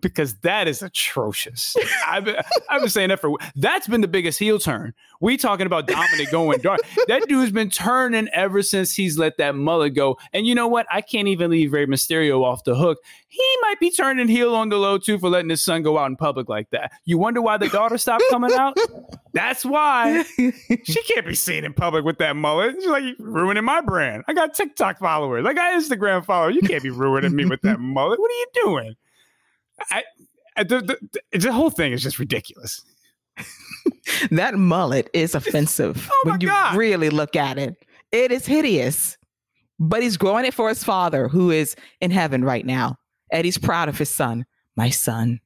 [0.03, 1.77] because that is atrocious.
[2.07, 2.37] I've been,
[2.69, 4.93] I've been saying that for that's been the biggest heel turn.
[5.21, 6.81] We talking about Dominic going dark.
[7.07, 10.19] That dude's been turning ever since he's let that mullet go.
[10.33, 10.87] And you know what?
[10.91, 12.99] I can't even leave Rey Mysterio off the hook.
[13.29, 16.07] He might be turning heel on the low too for letting his son go out
[16.07, 16.93] in public like that.
[17.05, 18.77] You wonder why the daughter stopped coming out?
[19.33, 22.75] That's why she can't be seen in public with that mullet.
[22.79, 24.25] She's like ruining my brand.
[24.27, 25.47] I got TikTok followers.
[25.47, 26.57] I got Instagram followers.
[26.57, 28.19] You can't be ruining me with that mullet.
[28.19, 28.95] What are you doing?
[29.91, 30.03] I,
[30.57, 30.99] I the,
[31.33, 32.85] the, the, whole thing is just ridiculous.
[34.31, 36.77] that mullet is offensive oh when you God.
[36.77, 37.77] really look at it.
[38.11, 39.17] It is hideous.
[39.79, 42.97] But he's growing it for his father, who is in heaven right now.
[43.33, 44.45] And he's proud of his son.
[44.77, 45.41] My son,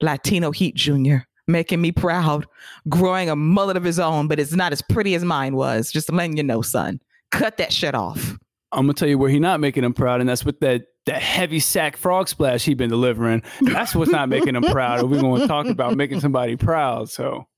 [0.00, 2.46] Latino Heat Jr., making me proud,
[2.88, 5.92] growing a mullet of his own, but it's not as pretty as mine was.
[5.92, 7.00] Just letting you know, son.
[7.30, 8.38] Cut that shit off.
[8.72, 11.22] I'm gonna tell you where he's not making him proud, and that's with that that
[11.22, 13.42] heavy sack frog splash he's been delivering.
[13.62, 15.10] That's what's not making him proud.
[15.10, 17.10] We're going to talk about making somebody proud.
[17.10, 17.48] So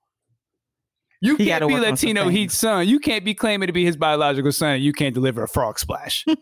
[1.21, 2.29] you He can't be work on some Latino.
[2.29, 2.89] Heat's son.
[2.89, 4.77] You can't be claiming to be his biological son.
[4.77, 6.25] and You can't deliver a frog splash.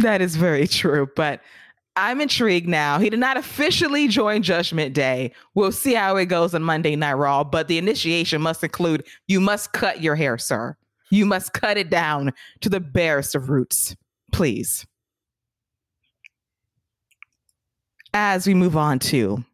[0.00, 1.08] That is very true.
[1.14, 1.40] But
[1.94, 2.98] I'm intrigued now.
[2.98, 5.32] He did not officially join Judgment Day.
[5.54, 9.40] We'll see how it goes on Monday Night Raw, but the initiation must include you
[9.40, 10.76] must cut your hair, sir.
[11.10, 13.94] You must cut it down to the barest of roots,
[14.32, 14.84] please.
[18.16, 19.44] As we move on to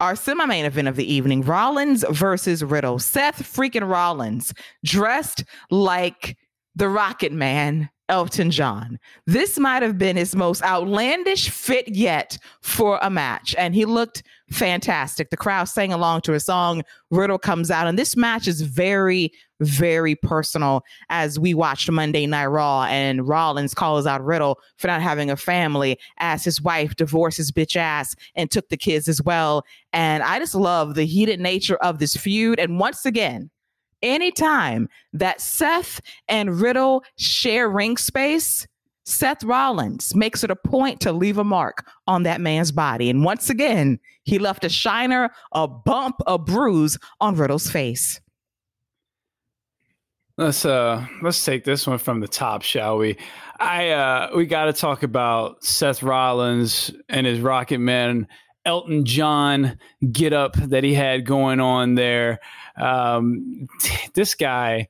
[0.00, 2.98] our semi main event of the evening Rollins versus Riddle.
[2.98, 4.52] Seth freaking Rollins
[4.84, 6.36] dressed like
[6.74, 8.98] the Rocket Man, Elton John.
[9.28, 14.24] This might have been his most outlandish fit yet for a match, and he looked
[14.50, 15.30] fantastic.
[15.30, 16.82] The crowd sang along to a song.
[17.10, 22.46] Riddle comes out, and this match is very, very personal as we watched Monday Night
[22.46, 27.38] Raw, and Rollins calls out Riddle for not having a family as his wife divorced
[27.38, 29.64] his bitch ass and took the kids as well.
[29.92, 32.58] And I just love the heated nature of this feud.
[32.58, 33.50] And once again,
[34.02, 38.66] anytime that Seth and Riddle share ring space,
[39.04, 43.10] Seth Rollins makes it a point to leave a mark on that man's body.
[43.10, 43.98] And once again,
[44.30, 48.20] he left a shiner, a bump, a bruise on Riddle's face.
[50.36, 53.18] Let's uh let's take this one from the top, shall we?
[53.58, 58.28] I uh we got to talk about Seth Rollins and his Rocket Man
[58.64, 59.76] Elton John
[60.12, 62.38] get up that he had going on there.
[62.76, 63.66] Um
[64.14, 64.88] this guy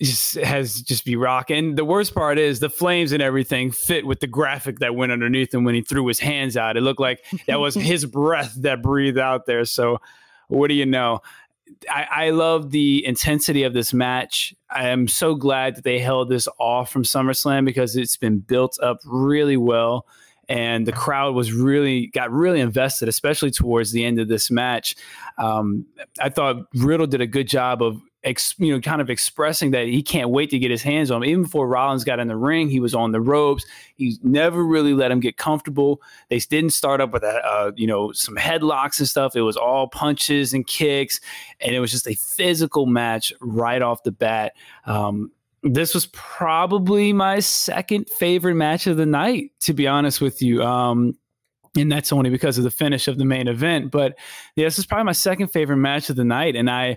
[0.00, 1.74] just has just be rocking.
[1.74, 5.52] The worst part is the flames and everything fit with the graphic that went underneath
[5.52, 6.76] him when he threw his hands out.
[6.76, 9.64] It looked like that was his breath that breathed out there.
[9.64, 10.00] So
[10.48, 11.20] what do you know?
[11.90, 14.54] I, I love the intensity of this match.
[14.70, 18.78] I am so glad that they held this off from SummerSlam because it's been built
[18.82, 20.06] up really well.
[20.48, 24.96] And the crowd was really got really invested, especially towards the end of this match.
[25.36, 25.84] Um,
[26.20, 29.86] I thought Riddle did a good job of ex, you know, kind of expressing that
[29.86, 31.28] he can't wait to get his hands on him.
[31.28, 33.64] Even before Rollins got in the ring, he was on the ropes.
[33.96, 36.02] He never really let him get comfortable.
[36.28, 39.34] They didn't start up with a, uh, you know, some headlocks and stuff.
[39.34, 41.20] It was all punches and kicks,
[41.60, 44.52] and it was just a physical match right off the bat.
[44.86, 50.40] Um, this was probably my second favorite match of the night, to be honest with
[50.40, 50.62] you.
[50.62, 51.16] Um,
[51.76, 53.90] and that's only because of the finish of the main event.
[53.90, 54.16] But
[54.56, 56.96] yeah, this is probably my second favorite match of the night, and I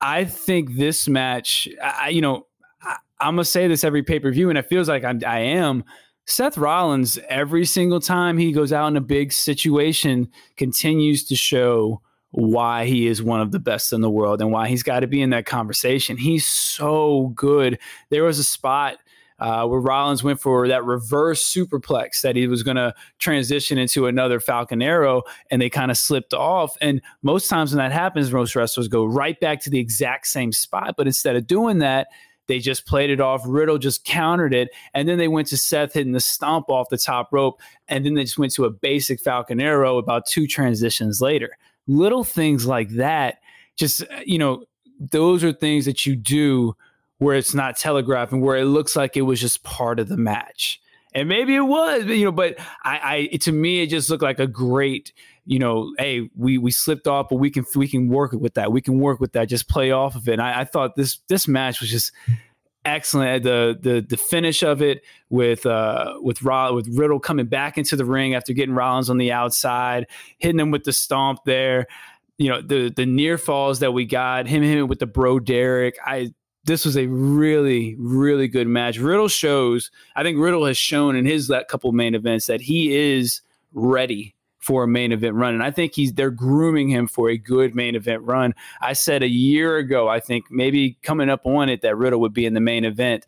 [0.00, 2.46] I think this match, I, you know,
[2.82, 5.40] I, am gonna say this every pay per view, and it feels like I'm, I
[5.40, 5.84] am.
[6.26, 12.02] Seth Rollins, every single time he goes out in a big situation, continues to show
[12.32, 15.06] why he is one of the best in the world and why he's got to
[15.06, 16.18] be in that conversation.
[16.18, 17.78] He's so good.
[18.10, 18.98] There was a spot
[19.38, 24.06] uh, where Rollins went for that reverse superplex that he was going to transition into
[24.06, 26.76] another Falcon Arrow, and they kind of slipped off.
[26.80, 30.52] And most times when that happens, most wrestlers go right back to the exact same
[30.52, 30.94] spot.
[30.96, 32.08] But instead of doing that,
[32.48, 33.42] they just played it off.
[33.46, 34.70] Riddle just countered it.
[34.94, 37.60] And then they went to Seth hitting the stomp off the top rope.
[37.88, 41.50] And then they just went to a basic Falcon Arrow about two transitions later.
[41.86, 43.38] Little things like that,
[43.76, 44.64] just, you know,
[44.98, 46.74] those are things that you do
[47.18, 50.16] where it's not telegraphed and where it looks like it was just part of the
[50.16, 50.80] match.
[51.14, 54.38] And maybe it was, you know, but I, I to me it just looked like
[54.38, 55.12] a great,
[55.46, 58.72] you know, hey, we we slipped off, but we can we can work with that.
[58.72, 59.48] We can work with that.
[59.48, 60.34] Just play off of it.
[60.34, 62.12] And I, I thought this this match was just
[62.84, 63.42] excellent.
[63.42, 67.96] The the the finish of it with uh with Roll, with Riddle coming back into
[67.96, 70.06] the ring after getting Rollins on the outside,
[70.38, 71.86] hitting him with the stomp there.
[72.36, 75.96] You know the the near falls that we got him him with the bro Derek.
[76.04, 76.32] I
[76.68, 78.98] this was a really, really good match.
[78.98, 83.40] Riddle shows, I think Riddle has shown in his couple main events that he is
[83.72, 85.54] ready for a main event run.
[85.54, 88.54] And I think he's they're grooming him for a good main event run.
[88.82, 92.34] I said a year ago, I think maybe coming up on it that Riddle would
[92.34, 93.24] be in the main event.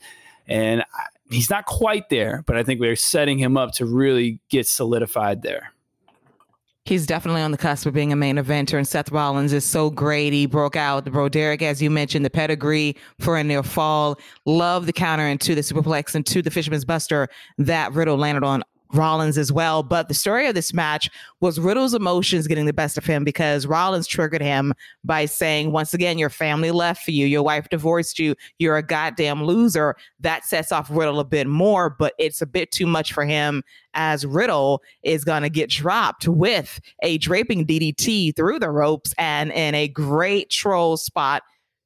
[0.47, 0.85] And
[1.31, 5.43] he's not quite there, but I think we're setting him up to really get solidified
[5.43, 5.73] there
[6.85, 8.77] he's definitely on the cusp of being a main eventer.
[8.79, 10.33] And Seth Rollins is so great.
[10.33, 14.19] He broke out the bro Derek, as you mentioned, the pedigree for a near fall.
[14.47, 17.29] Love the counter into the superplex into the Fisherman's Buster
[17.59, 18.63] that Riddle landed on
[18.93, 19.83] Rollins as well.
[19.83, 21.11] But the story of this match
[21.41, 24.75] was Riddle's emotions getting the best of him because Rollins triggered him
[25.05, 28.83] by saying, once again, your family left for you, your wife divorced you, you're a
[28.83, 29.97] goddamn loser.
[30.21, 33.63] That sets off Riddle a bit more, but it's a bit too much for him
[33.95, 39.51] as Riddle is going to get dropped with a draping DDT through the ropes and
[39.53, 41.43] in a great troll spot.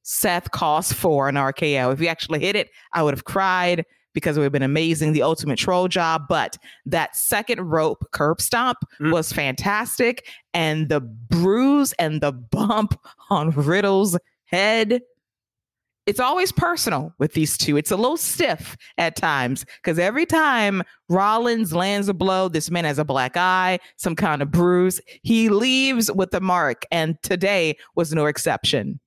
[0.07, 1.91] Seth cost for an RKO.
[1.91, 3.85] If he actually hit it, I would have cried
[4.15, 6.23] because it would have been amazing, the ultimate troll job.
[6.27, 6.57] But
[6.87, 9.11] that second rope curb stomp mm.
[9.11, 10.27] was fantastic.
[10.55, 12.99] And the bruise and the bump
[13.29, 15.01] on Riddle's head.
[16.05, 17.77] It's always personal with these two.
[17.77, 22.85] It's a little stiff at times because every time Rollins lands a blow, this man
[22.85, 25.01] has a black eye, some kind of bruise.
[25.23, 28.99] He leaves with a mark, and today was no exception.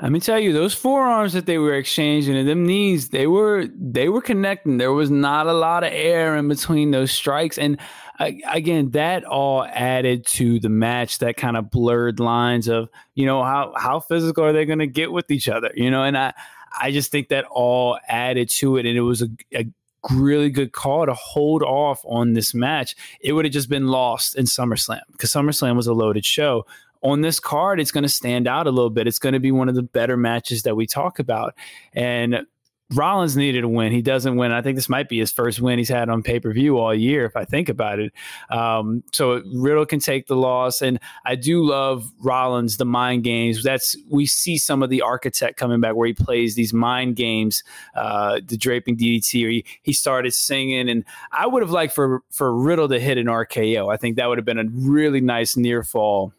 [0.00, 3.66] Let me tell you, those forearms that they were exchanging and them knees, they were
[3.76, 4.78] they were connecting.
[4.78, 7.80] There was not a lot of air in between those strikes, and
[8.20, 11.18] uh, again, that all added to the match.
[11.18, 14.86] That kind of blurred lines of you know how how physical are they going to
[14.86, 16.32] get with each other, you know, and I
[16.80, 19.66] I just think that all added to it, and it was a, a
[20.12, 22.94] really good call to hold off on this match.
[23.20, 26.66] It would have just been lost in SummerSlam because SummerSlam was a loaded show
[27.02, 29.06] on this card, it's going to stand out a little bit.
[29.06, 31.54] It's going to be one of the better matches that we talk about.
[31.92, 32.46] And
[32.94, 33.92] Rollins needed a win.
[33.92, 34.50] He doesn't win.
[34.50, 36.94] I think this might be his first win he's had on pay per view all
[36.94, 38.14] year, if I think about it.
[38.48, 43.62] Um, so Riddle can take the loss, and I do love Rollins, the mind games.
[43.62, 47.62] That's we see some of the architect coming back where he plays these mind games,
[47.94, 52.22] uh, the draping DDT, or he, he started singing, and I would have liked for
[52.30, 53.92] for Riddle to hit an RKO.
[53.92, 56.32] I think that would have been a really nice near fall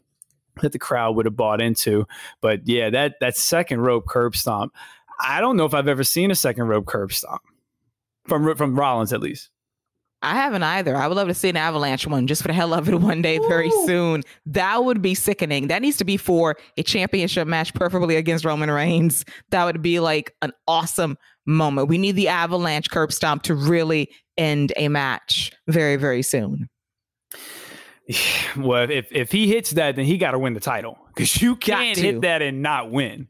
[0.61, 2.05] that the crowd would have bought into.
[2.41, 4.73] But yeah, that that second rope curb stomp,
[5.21, 7.41] I don't know if I've ever seen a second rope curb stomp
[8.27, 9.49] from from Rollins at least.
[10.21, 10.97] I haven't either.
[10.97, 13.21] I would love to see an avalanche one just for the hell of it one
[13.21, 14.23] day very soon.
[14.45, 15.67] That would be sickening.
[15.67, 19.23] That needs to be for a championship match, preferably against Roman Reigns.
[19.51, 21.87] That would be like an awesome moment.
[21.87, 26.69] We need the avalanche curb stomp to really end a match very, very soon.
[28.57, 31.55] Well, if if he hits that, then he got to win the title because you
[31.55, 33.27] can't hit that and not win.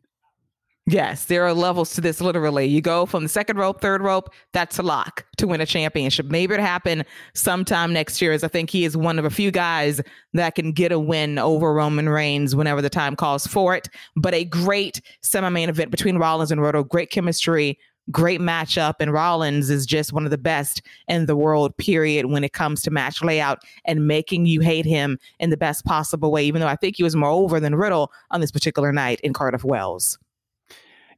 [0.87, 2.19] Yes, there are levels to this.
[2.19, 4.33] Literally, you go from the second rope, third rope.
[4.53, 6.27] That's a lock to win a championship.
[6.27, 7.03] Maybe it happen
[7.35, 8.31] sometime next year.
[8.31, 10.01] As I think he is one of a few guys
[10.33, 13.87] that can get a win over Roman Reigns whenever the time calls for it.
[14.15, 16.85] But a great semi-main event between Rollins and Riddle.
[16.85, 17.77] Great chemistry
[18.11, 18.95] great matchup.
[18.99, 22.81] And Rollins is just one of the best in the world, period, when it comes
[22.83, 26.67] to match layout and making you hate him in the best possible way, even though
[26.67, 30.17] I think he was more over than Riddle on this particular night in Cardiff Wales.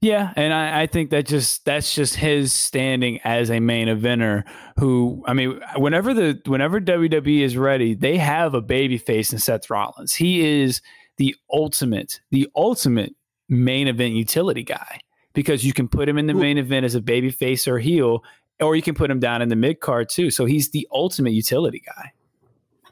[0.02, 4.44] Yeah, and I, I, think that just that's just his standing as a main eventer.
[4.80, 9.38] Who I mean, whenever the whenever WWE is ready, they have a baby face in
[9.38, 10.16] Seth Rollins.
[10.16, 10.82] He is
[11.18, 13.14] the ultimate, the ultimate
[13.48, 15.02] main event utility guy
[15.34, 18.24] because you can put him in the main event as a baby face or heel,
[18.60, 20.32] or you can put him down in the mid card too.
[20.32, 22.12] So he's the ultimate utility guy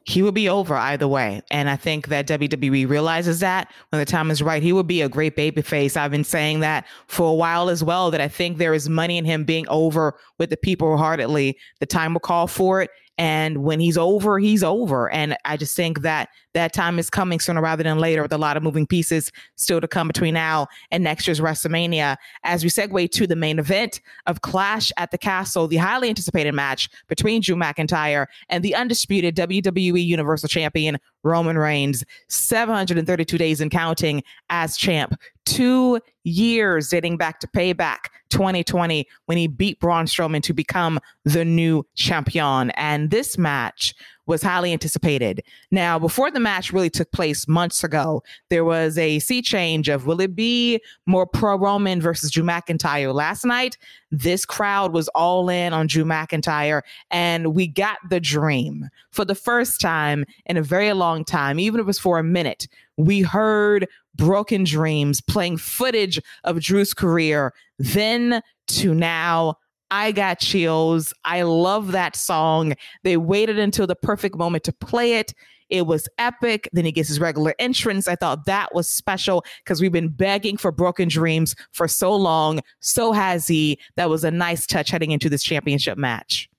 [0.09, 1.41] he would be over either way.
[1.51, 5.01] And I think that WWE realizes that when the time is right, he would be
[5.01, 5.95] a great babyface.
[5.95, 9.19] I've been saying that for a while as well, that I think there is money
[9.19, 11.57] in him being over with the people heartedly.
[11.79, 12.89] The time will call for it.
[13.19, 15.11] And when he's over, he's over.
[15.11, 18.37] And I just think that that time is coming sooner rather than later with a
[18.37, 22.15] lot of moving pieces still to come between now and next year's WrestleMania.
[22.45, 26.53] As we segue to the main event of Clash at the Castle, the highly anticipated
[26.53, 33.69] match between Drew McIntyre and the undisputed WWE Universal Champion Roman Reigns, 732 days and
[33.69, 35.13] counting as champ,
[35.49, 41.43] two years dating back to payback 2020 when he beat Braun Strowman to become the
[41.43, 42.69] new champion.
[42.71, 43.95] And this match
[44.27, 45.41] was highly anticipated.
[45.71, 48.21] Now, before the match really took place months ago,
[48.51, 53.11] there was a sea change of will it be more pro Roman versus Drew McIntyre?
[53.11, 53.75] Last night,
[54.11, 59.33] this crowd was all in on Drew McIntyre, and we got the dream for the
[59.33, 62.67] first time in a very long time, even if it was for a minute.
[62.97, 69.55] We heard Broken Dreams playing footage of Drew's career, then to now
[69.91, 71.13] I got chills.
[71.25, 72.73] I love that song.
[73.03, 75.33] They waited until the perfect moment to play it.
[75.69, 76.67] It was epic.
[76.73, 78.07] Then he gets his regular entrance.
[78.07, 82.61] I thought that was special because we've been begging for Broken Dreams for so long.
[82.79, 83.79] So has he.
[83.95, 86.49] That was a nice touch heading into this championship match.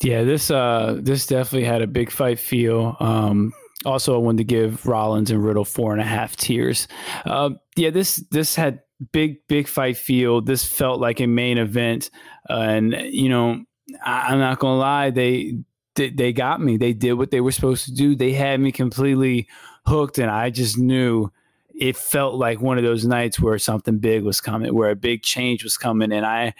[0.00, 2.96] Yeah, this uh this definitely had a big fight feel.
[3.00, 3.52] Um
[3.84, 6.88] also I wanted to give Rollins and Riddle four and a half tears.
[7.24, 8.80] Uh, yeah, this this had
[9.12, 10.46] big big fight field.
[10.46, 12.10] This felt like a main event,
[12.50, 13.64] uh, and you know
[14.04, 15.58] I, am not gonna lie, they,
[15.94, 16.76] they they got me.
[16.76, 18.14] They did what they were supposed to do.
[18.14, 19.48] They had me completely
[19.86, 21.30] hooked, and I just knew
[21.74, 25.22] it felt like one of those nights where something big was coming, where a big
[25.22, 26.54] change was coming, and I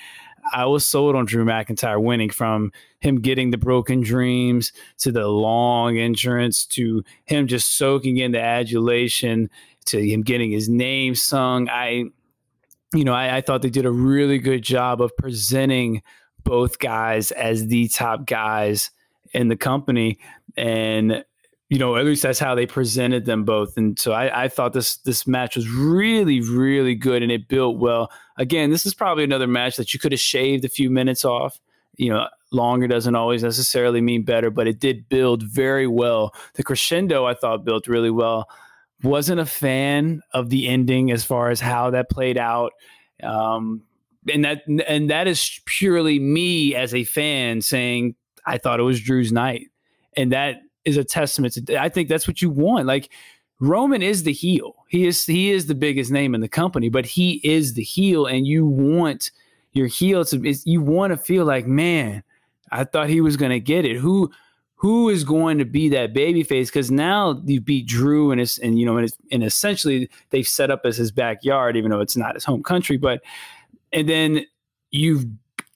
[0.53, 5.29] I was sold on Drew McIntyre winning from him getting the broken dreams to the
[5.29, 9.51] long entrance to him just soaking in the adulation
[9.87, 11.69] to him getting his name sung.
[11.69, 12.05] I
[12.95, 16.03] you know, I, I thought they did a really good job of presenting
[16.45, 18.91] both guys as the top guys
[19.35, 20.19] in the company.
[20.57, 21.25] And
[21.69, 23.77] you know, at least that's how they presented them both.
[23.77, 27.77] And so I, I, thought this this match was really, really good and it built
[27.77, 28.11] well.
[28.39, 31.61] Again, this is probably another match that you could have shaved a few minutes off.
[31.97, 36.33] You know, longer doesn't always necessarily mean better, but it did build very well.
[36.55, 38.49] The crescendo I thought built really well
[39.03, 42.73] wasn't a fan of the ending as far as how that played out.
[43.23, 43.83] Um,
[44.33, 48.15] and that and that is purely me as a fan saying
[48.47, 49.69] I thought it was Drew's night,
[50.17, 51.81] and that is a testament to.
[51.81, 52.87] I think that's what you want.
[52.87, 53.11] Like
[53.61, 54.77] Roman is the heel.
[54.89, 58.27] He is he is the biggest name in the company, but he is the heel,
[58.27, 59.31] and you want
[59.73, 60.55] your heel to.
[60.65, 62.23] You want to feel like, man,
[62.71, 63.97] I thought he was going to get it.
[63.97, 64.31] Who
[64.77, 66.71] who is going to be that baby face?
[66.71, 70.71] Because now you beat Drew and it's and you know and, and essentially they've set
[70.71, 72.97] up as his backyard, even though it's not his home country.
[72.97, 73.23] But
[73.93, 74.47] and then
[74.93, 75.27] you've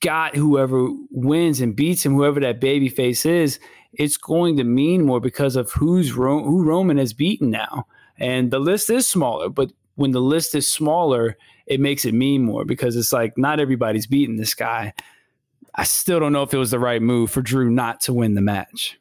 [0.03, 3.59] got whoever wins and beats him, whoever that baby face is,
[3.95, 7.87] it's going to mean more because of who's Ro- who Roman has beaten now.
[8.19, 11.37] And the list is smaller, but when the list is smaller,
[11.67, 14.93] it makes it mean more because it's like not everybody's beating this guy.
[15.75, 18.35] I still don't know if it was the right move for Drew not to win
[18.35, 18.99] the match.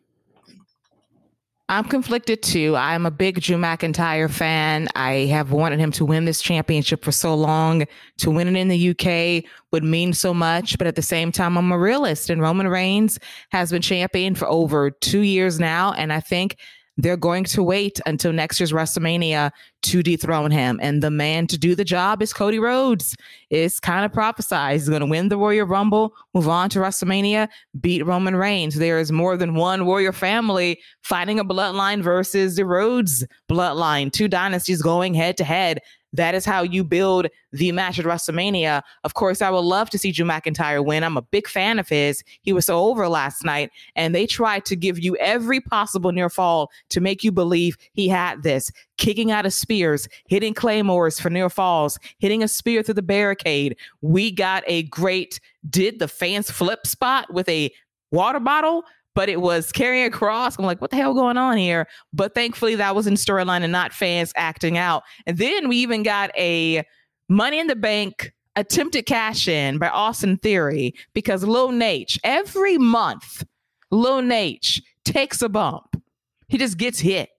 [1.72, 2.76] I'm conflicted too.
[2.76, 4.90] I'm a big Drew McIntyre fan.
[4.94, 7.86] I have wanted him to win this championship for so long.
[8.18, 11.58] To win it in the UK would mean so much, but at the same time,
[11.58, 12.30] I'm a realist.
[12.30, 13.20] And Roman Reigns
[13.54, 15.94] has been champion for over two years now.
[15.94, 16.58] And I think
[16.98, 19.52] they're going to wait until next year's WrestleMania
[19.84, 20.80] to dethrone him.
[20.82, 23.16] And the man to do the job is Cody Rhodes.
[23.50, 24.74] It's kind of prophesized.
[24.74, 28.76] He's going to win the Royal Rumble, move on to WrestleMania, beat Roman Reigns.
[28.76, 34.12] There is more than one Warrior family fighting a bloodline versus the Rhodes bloodline.
[34.12, 35.80] Two dynasties going head to head.
[36.14, 38.82] That is how you build the match at WrestleMania.
[39.06, 41.06] Of course, I would love to see Drew McIntyre win.
[41.06, 42.22] I'm a big fan of his.
[42.42, 46.30] He was so over last night, and they tried to give you every possible near
[46.30, 48.72] fall to make you believe he had this.
[49.02, 53.76] Kicking out of spears, hitting claymores for near falls, hitting a spear through the barricade.
[54.02, 57.72] We got a great did the fans flip spot with a
[58.12, 58.84] water bottle
[59.14, 60.58] but it was carrying across.
[60.58, 61.86] I'm like, what the hell going on here?
[62.14, 65.04] But thankfully, that was in storyline and not fans acting out.
[65.26, 66.86] And then we even got a
[67.28, 73.44] Money in the Bank attempted cash in by Austin Theory because Lil Naitch every month,
[73.90, 76.02] Lil Naitch takes a bump.
[76.48, 77.30] He just gets hit.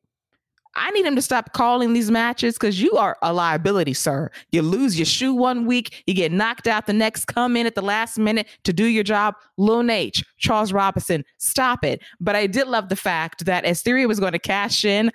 [0.74, 4.30] I need him to stop calling these matches because you are a liability, sir.
[4.52, 7.74] You lose your shoe one week, you get knocked out the next, come in at
[7.74, 9.34] the last minute to do your job.
[9.58, 12.02] Lil H, Charles Robinson, stop it.
[12.20, 15.12] But I did love the fact that as Theory was going to cash in,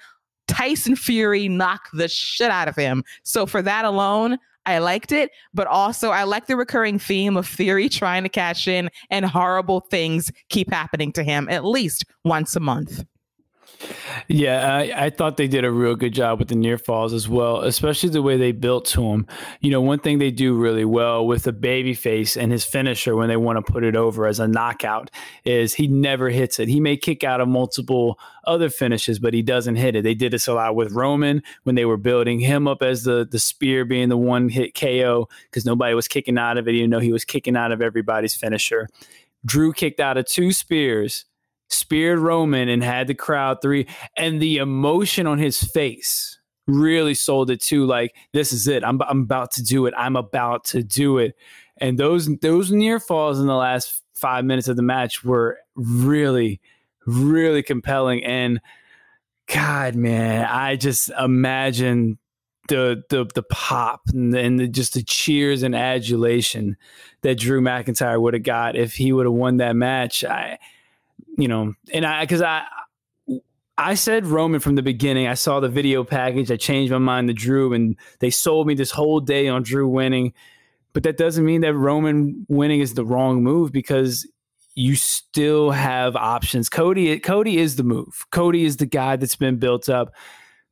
[0.47, 3.03] Tyson Fury knocked the shit out of him.
[3.23, 7.47] So for that alone, I liked it, but also I like the recurring theme of
[7.47, 12.55] Theory trying to cash in and horrible things keep happening to him at least once
[12.55, 13.03] a month.
[14.27, 17.29] Yeah, I, I, thought they did a real good job with the near falls as
[17.29, 19.27] well, especially the way they built to him.
[19.61, 23.15] You know, one thing they do really well with the baby face and his finisher
[23.15, 25.11] when they want to put it over as a knockout
[25.45, 26.67] is he never hits it.
[26.67, 30.03] He may kick out of multiple other finishes, but he doesn't hit it.
[30.03, 33.27] They did this a lot with Roman when they were building him up as the
[33.29, 36.89] the spear being the one hit KO because nobody was kicking out of it, even
[36.89, 38.87] though he was kicking out of everybody's finisher.
[39.45, 41.25] Drew kicked out of two spears
[41.69, 47.49] speared Roman and had the crowd three, and the emotion on his face really sold
[47.49, 47.85] it too.
[47.85, 48.83] Like this is it.
[48.83, 49.93] I'm I'm about to do it.
[49.97, 51.35] I'm about to do it.
[51.79, 56.59] And those those near falls in the last five minutes of the match were really,
[57.05, 58.23] really compelling.
[58.23, 58.59] And
[59.47, 62.17] God, man, I just imagine
[62.67, 66.75] the the the pop and, and the, just the cheers and adulation
[67.21, 70.23] that Drew McIntyre would have got if he would have won that match.
[70.25, 70.59] I
[71.37, 72.63] you know, and I because I
[73.77, 75.27] I said Roman from the beginning.
[75.27, 76.51] I saw the video package.
[76.51, 79.87] I changed my mind to Drew, and they sold me this whole day on Drew
[79.87, 80.33] winning.
[80.93, 84.27] But that doesn't mean that Roman winning is the wrong move because
[84.73, 86.69] you still have options.
[86.69, 88.25] Cody, Cody is the move.
[88.31, 90.13] Cody is the guy that's been built up.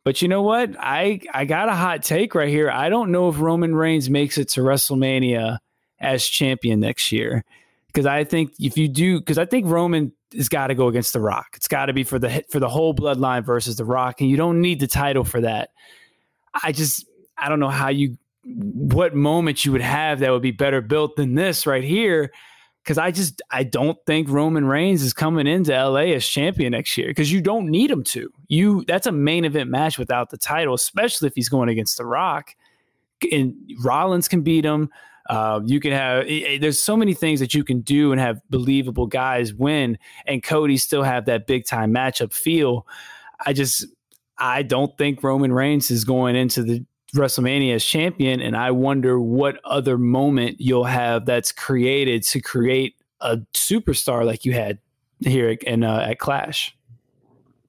[0.04, 0.76] But you know what?
[0.80, 2.72] I I got a hot take right here.
[2.72, 5.60] I don't know if Roman Reigns makes it to WrestleMania
[6.00, 7.43] as champion next year
[7.88, 11.13] because I think if you do, because I think Roman has got to go against
[11.13, 11.47] The Rock.
[11.55, 14.38] It's got to be for the for the whole bloodline versus The Rock, and you
[14.38, 15.69] don't need the title for that.
[16.63, 17.05] I just
[17.38, 21.15] I don't know how you what moment you would have that would be better built
[21.15, 22.31] than this right here.
[22.83, 26.95] Because I just I don't think Roman Reigns is coming into LA as champion next
[26.97, 28.31] year because you don't need him to.
[28.47, 32.05] You that's a main event match without the title, especially if he's going against The
[32.05, 32.55] Rock.
[33.31, 34.91] And Rollins can beat him.
[35.28, 36.26] Uh, you can have
[36.61, 40.78] there's so many things that you can do and have believable guys win, and Cody
[40.78, 42.86] still have that big time matchup feel.
[43.45, 43.86] I just
[44.38, 49.19] I don't think Roman Reigns is going into the WrestleMania as champion, and I wonder
[49.19, 54.80] what other moment you'll have that's created to create a superstar like you had
[55.21, 56.76] here in uh, at Clash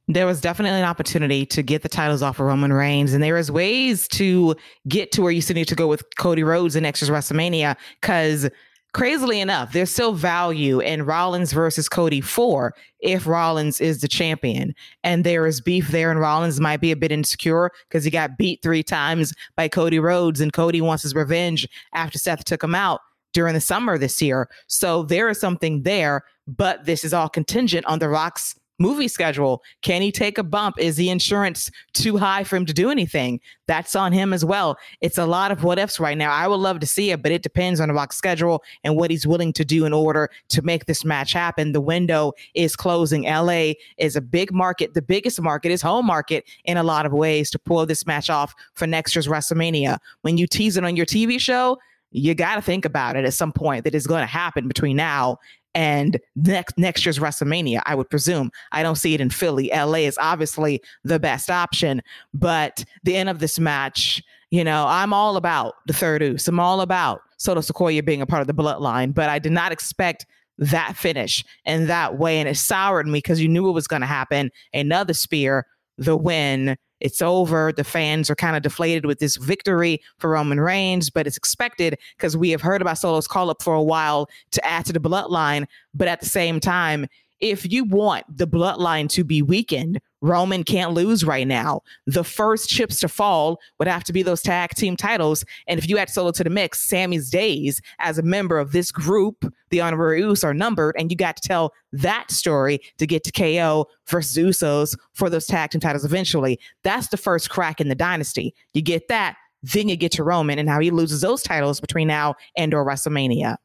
[0.09, 3.37] there was definitely an opportunity to get the titles off of Roman Reigns, and there
[3.37, 4.55] is ways to
[4.87, 7.77] get to where you still need to go with Cody Rhodes in year's WrestleMania.
[8.01, 8.49] Because
[8.93, 14.75] crazily enough, there's still value in Rollins versus Cody for if Rollins is the champion,
[15.03, 18.39] and there is beef there, and Rollins might be a bit insecure because he got
[18.39, 22.77] beat three times by Cody Rhodes, and Cody wants his revenge after Seth took him
[22.77, 23.01] out
[23.33, 24.49] during the summer this year.
[24.69, 29.63] So there is something there, but this is all contingent on The Rock's movie schedule.
[29.83, 30.77] Can he take a bump?
[30.79, 33.41] Is the insurance too high for him to do anything?
[33.67, 34.77] That's on him as well.
[35.01, 36.33] It's a lot of what ifs right now.
[36.33, 39.11] I would love to see it, but it depends on the Rock's schedule and what
[39.11, 41.73] he's willing to do in order to make this match happen.
[41.73, 43.23] The window is closing.
[43.23, 44.95] LA is a big market.
[44.95, 48.31] The biggest market is home market in a lot of ways to pull this match
[48.31, 49.99] off for next year's WrestleMania.
[50.23, 51.79] When you tease it on your TV show,
[52.13, 54.97] you got to think about it at some point that is going to happen between
[54.97, 55.39] now
[55.77, 58.51] and next next year's WrestleMania, I would presume.
[58.73, 59.71] I don't see it in Philly.
[59.71, 62.03] LA is obviously the best option,
[62.33, 66.49] but the end of this match, you know, I'm all about the third Uce.
[66.49, 69.71] I'm all about Solo Sikoa being a part of the bloodline, but I did not
[69.71, 70.25] expect
[70.57, 74.01] that finish in that way, and it soured me because you knew it was going
[74.01, 74.51] to happen.
[74.73, 75.67] Another spear,
[75.99, 77.73] the win it's over.
[77.73, 81.99] The fans are kind of deflated with this victory for Roman Reigns, but it's expected
[82.17, 85.01] because we have heard about Solo's call up for a while to add to the
[85.01, 85.67] bloodline.
[85.95, 87.07] But at the same time,
[87.41, 91.83] if you want the bloodline to be weakened, Roman can't lose right now.
[92.07, 95.45] The first chips to fall would have to be those tag team titles.
[95.67, 98.91] And if you add Solo to the mix, Sami's days as a member of this
[98.91, 103.25] group, the Honorary Usos, are numbered, and you got to tell that story to get
[103.25, 106.59] to KO versus Usos for those tag team titles eventually.
[106.83, 108.55] That's the first crack in the dynasty.
[108.73, 112.09] You get that, then you get to Roman and how he loses those titles between
[112.09, 113.57] now and or WrestleMania.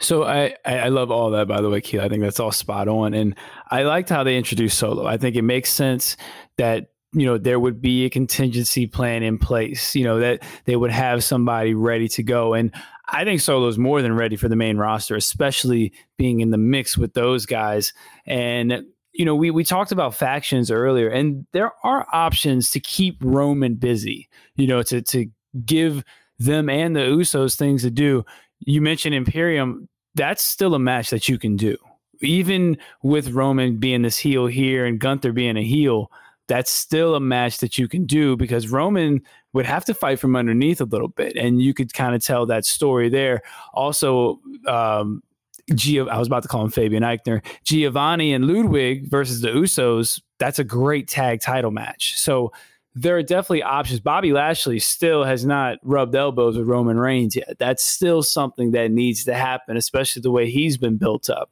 [0.00, 2.00] So I, I love all that by the way, Keith.
[2.00, 3.14] I think that's all spot on.
[3.14, 3.36] And
[3.70, 5.06] I liked how they introduced Solo.
[5.06, 6.16] I think it makes sense
[6.56, 10.76] that you know there would be a contingency plan in place you know that they
[10.76, 12.72] would have somebody ready to go and
[13.08, 16.96] i think solo's more than ready for the main roster especially being in the mix
[16.96, 17.92] with those guys
[18.26, 18.82] and
[19.12, 23.74] you know we we talked about factions earlier and there are options to keep roman
[23.74, 25.26] busy you know to to
[25.66, 26.02] give
[26.38, 28.24] them and the usos things to do
[28.66, 31.76] you mentioned imperium that's still a match that you can do
[32.20, 36.10] even with roman being this heel here and gunther being a heel
[36.48, 40.36] that's still a match that you can do because Roman would have to fight from
[40.36, 43.42] underneath a little bit, and you could kind of tell that story there.
[43.72, 45.22] Also, um,
[45.70, 50.20] Gio, I was about to call him Fabian Aichner, Giovanni and Ludwig versus the Usos.
[50.38, 52.18] That's a great tag title match.
[52.18, 52.52] So
[52.94, 54.00] there are definitely options.
[54.00, 57.56] Bobby Lashley still has not rubbed elbows with Roman Reigns yet.
[57.58, 61.50] That's still something that needs to happen, especially the way he's been built up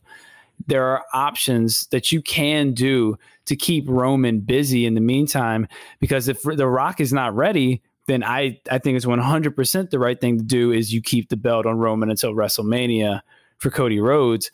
[0.67, 3.17] there are options that you can do
[3.47, 5.67] to keep Roman busy in the meantime.
[6.01, 10.21] Because if The Rock is not ready, then I, I think it's 100% the right
[10.21, 13.23] thing to do is you keep the belt on Roman until WrestleMania
[13.59, 14.51] for Cody Rhodes.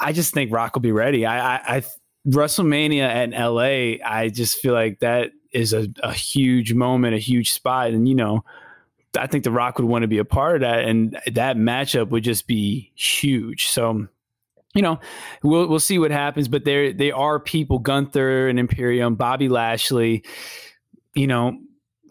[0.00, 1.26] I just think Rock will be ready.
[1.26, 1.84] I, I, I
[2.26, 7.52] WrestleMania at LA, I just feel like that is a, a huge moment, a huge
[7.52, 7.90] spot.
[7.90, 8.44] And, you know,
[9.18, 10.84] I think The Rock would want to be a part of that.
[10.84, 13.68] And that matchup would just be huge.
[13.68, 14.06] So,
[14.74, 15.00] you know,
[15.42, 16.46] we'll we'll see what happens.
[16.46, 20.24] But there they are people, Gunther and Imperium, Bobby Lashley.
[21.14, 21.58] You know,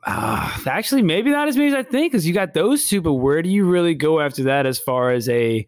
[0.06, 3.00] uh, actually maybe not as many as I think, because you got those two.
[3.00, 5.66] But where do you really go after that as far as a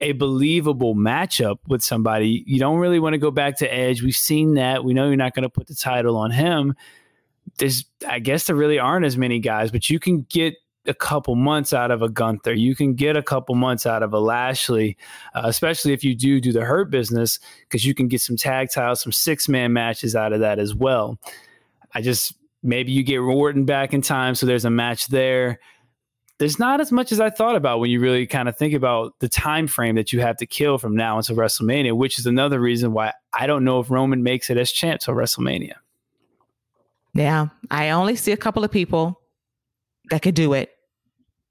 [0.00, 2.44] a believable matchup with somebody?
[2.46, 4.02] You don't really want to go back to Edge.
[4.02, 4.84] We've seen that.
[4.84, 6.76] We know you're not going to put the title on him.
[7.58, 10.54] There's, I guess, there really aren't as many guys, but you can get
[10.86, 12.54] a couple months out of a Gunther.
[12.54, 14.96] You can get a couple months out of a Lashley,
[15.34, 18.70] uh, especially if you do do the hurt business, because you can get some tag
[18.72, 21.18] titles, some six man matches out of that as well.
[21.94, 25.60] I just maybe you get Orton back in time, so there's a match there.
[26.38, 29.18] There's not as much as I thought about when you really kind of think about
[29.18, 32.60] the time frame that you have to kill from now until WrestleMania, which is another
[32.60, 35.74] reason why I don't know if Roman makes it as champ till WrestleMania.
[37.14, 39.20] Yeah, I only see a couple of people
[40.10, 40.70] that could do it.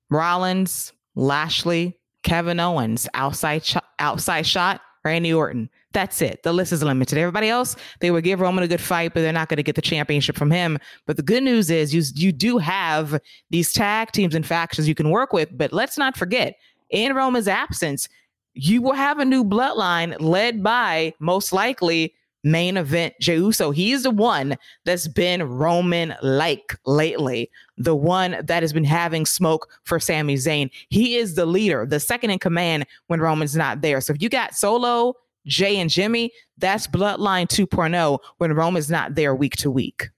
[0.09, 5.69] Rollins, Lashley, Kevin Owens, outside sh- outside shot, Randy Orton.
[5.93, 6.43] That's it.
[6.43, 7.17] The list is limited.
[7.17, 9.75] Everybody else, they would give Roman a good fight, but they're not going to get
[9.75, 10.77] the championship from him.
[11.05, 14.95] But the good news is you you do have these tag teams and factions you
[14.95, 15.57] can work with.
[15.57, 16.55] But let's not forget,
[16.89, 18.07] in Roman's absence,
[18.53, 22.13] you will have a new bloodline led by most likely
[22.51, 23.71] main event Jey Uso.
[23.71, 29.69] He's the one that's been Roman like lately, the one that has been having smoke
[29.83, 30.69] for Sami Zayn.
[30.89, 34.01] He is the leader, the second in command when Roman's not there.
[34.01, 35.13] So if you got Solo,
[35.45, 40.09] Jey, and Jimmy, that's Bloodline 2.0 when Roman's not there week to week.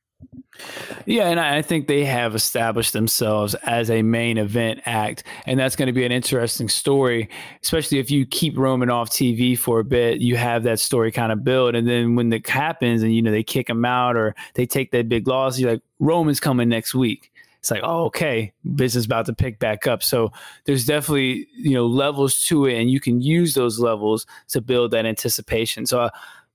[1.06, 5.76] Yeah, and I think they have established themselves as a main event act, and that's
[5.76, 7.30] going to be an interesting story,
[7.64, 10.20] especially if you keep Roman off TV for a bit.
[10.20, 13.32] You have that story kind of build, and then when it happens, and you know
[13.32, 16.94] they kick them out or they take that big loss, you're like, Roman's coming next
[16.94, 17.32] week.
[17.60, 20.02] It's like, oh, okay, business about to pick back up.
[20.02, 20.32] So
[20.66, 24.92] there's definitely you know levels to it, and you can use those levels to build
[24.92, 25.86] that anticipation.
[25.86, 26.02] So.
[26.02, 26.10] Uh,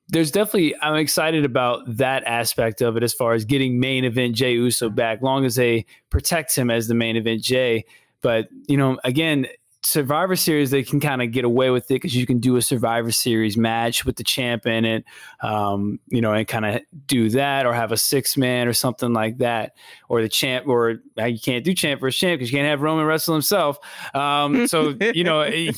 [0.09, 4.35] there's definitely I'm excited about that aspect of it as far as getting main event
[4.35, 7.85] Jey Uso back, long as they protect him as the main event Jey.
[8.21, 9.47] But you know, again,
[9.85, 12.63] Survivor Series they can kind of get away with it because you can do a
[12.63, 15.05] Survivor Series match with the champ in it,
[15.41, 19.13] um, you know, and kind of do that, or have a six man or something
[19.13, 19.77] like that,
[20.09, 22.81] or the champ, or uh, you can't do champ versus champ because you can't have
[22.81, 23.79] Roman wrestle himself.
[24.15, 25.73] Um, so you know, he,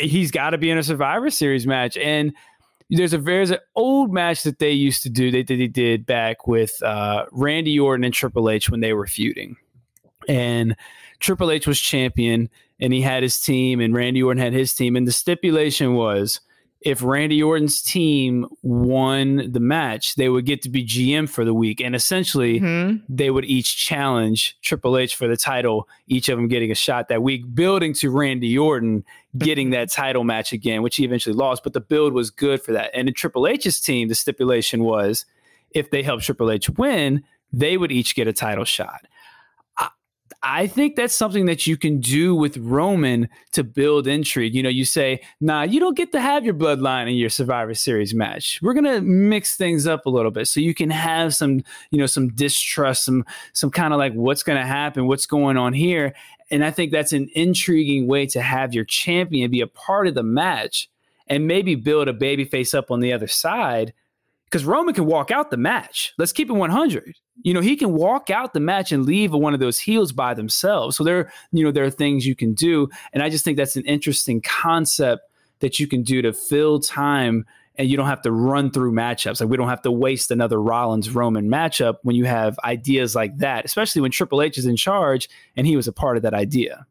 [0.00, 2.34] he's got to be in a Survivor Series match, and
[2.90, 5.30] there's a there's an old match that they used to do.
[5.30, 9.06] They they, they did back with uh, Randy Orton and Triple H when they were
[9.06, 9.56] feuding,
[10.28, 10.76] and
[11.20, 12.48] Triple H was champion,
[12.80, 16.40] and he had his team, and Randy Orton had his team, and the stipulation was
[16.80, 21.52] if Randy Orton's team won the match, they would get to be GM for the
[21.52, 21.80] week.
[21.80, 22.98] And essentially, mm-hmm.
[23.08, 27.08] they would each challenge Triple H for the title, each of them getting a shot
[27.08, 29.04] that week, building to Randy Orton
[29.36, 31.64] getting that title match again, which he eventually lost.
[31.64, 32.90] But the build was good for that.
[32.94, 35.26] And in Triple H's team, the stipulation was
[35.72, 39.06] if they helped Triple H win, they would each get a title shot.
[40.42, 44.54] I think that's something that you can do with Roman to build intrigue.
[44.54, 47.74] You know, you say, nah, you don't get to have your bloodline in your Survivor
[47.74, 48.60] Series match.
[48.62, 52.06] We're gonna mix things up a little bit so you can have some, you know,
[52.06, 56.14] some distrust, some some kind of like what's gonna happen, what's going on here.
[56.50, 60.14] And I think that's an intriguing way to have your champion be a part of
[60.14, 60.88] the match
[61.26, 63.92] and maybe build a baby face up on the other side
[64.50, 66.14] because Roman can walk out the match.
[66.18, 67.14] Let's keep it 100.
[67.42, 70.34] You know, he can walk out the match and leave one of those heels by
[70.34, 70.96] themselves.
[70.96, 73.76] So there, you know, there are things you can do, and I just think that's
[73.76, 75.22] an interesting concept
[75.60, 77.44] that you can do to fill time
[77.76, 79.40] and you don't have to run through matchups.
[79.40, 83.38] Like we don't have to waste another Rollins Roman matchup when you have ideas like
[83.38, 86.34] that, especially when Triple H is in charge and he was a part of that
[86.34, 86.86] idea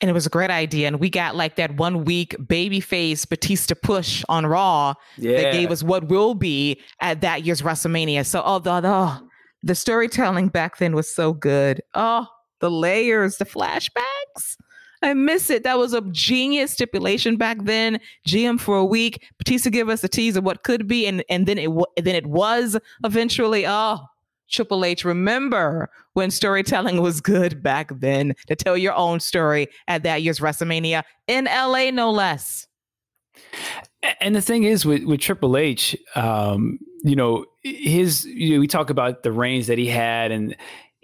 [0.00, 0.86] and it was a great idea.
[0.88, 5.42] And we got like that one week babyface Batista push on Raw yeah.
[5.42, 8.26] that gave us what will be at that year's WrestleMania.
[8.26, 9.22] So, oh, the, the,
[9.62, 11.80] the storytelling back then was so good.
[11.94, 12.26] Oh,
[12.60, 14.56] the layers, the flashbacks.
[15.02, 15.62] I miss it.
[15.62, 18.00] That was a genius stipulation back then.
[18.26, 19.26] GM for a week.
[19.38, 21.70] Batista give us a tease of what could be, and and then it
[22.02, 23.66] then it was eventually.
[23.66, 23.98] Oh,
[24.50, 30.02] Triple H, remember when storytelling was good back then to tell your own story at
[30.04, 32.66] that year's WrestleMania in LA, no less.
[34.20, 38.66] And the thing is with, with Triple H, um, you know, his, you know, we
[38.66, 40.56] talk about the reigns that he had and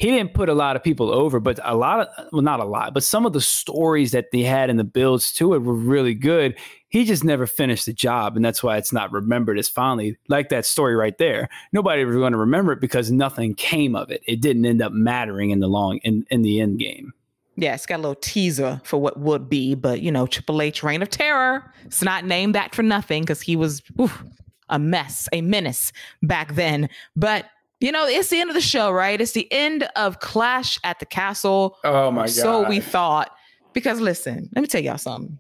[0.03, 2.65] he didn't put a lot of people over, but a lot of, well, not a
[2.65, 5.73] lot, but some of the stories that they had in the builds to it were
[5.73, 6.59] really good.
[6.89, 8.35] He just never finished the job.
[8.35, 11.49] And that's why it's not remembered as fondly, like that story right there.
[11.73, 14.25] Nobody was going to remember it because nothing came of it.
[14.27, 17.13] It didn't end up mattering in the long, in, in the end game.
[17.55, 20.83] Yeah, it's got a little teaser for what would be, but you know, Triple H
[20.83, 21.73] Reign of Terror.
[21.85, 24.25] It's not named that for nothing because he was oof,
[24.69, 25.93] a mess, a menace
[26.25, 26.89] back then.
[27.15, 27.47] But
[27.83, 29.21] you know, it's the end of the show, right?
[29.21, 31.79] It's the end of Clash at the Castle.
[31.85, 32.31] Oh my god.
[32.31, 33.37] So we thought.
[33.73, 35.39] Because listen, let me tell y'all something.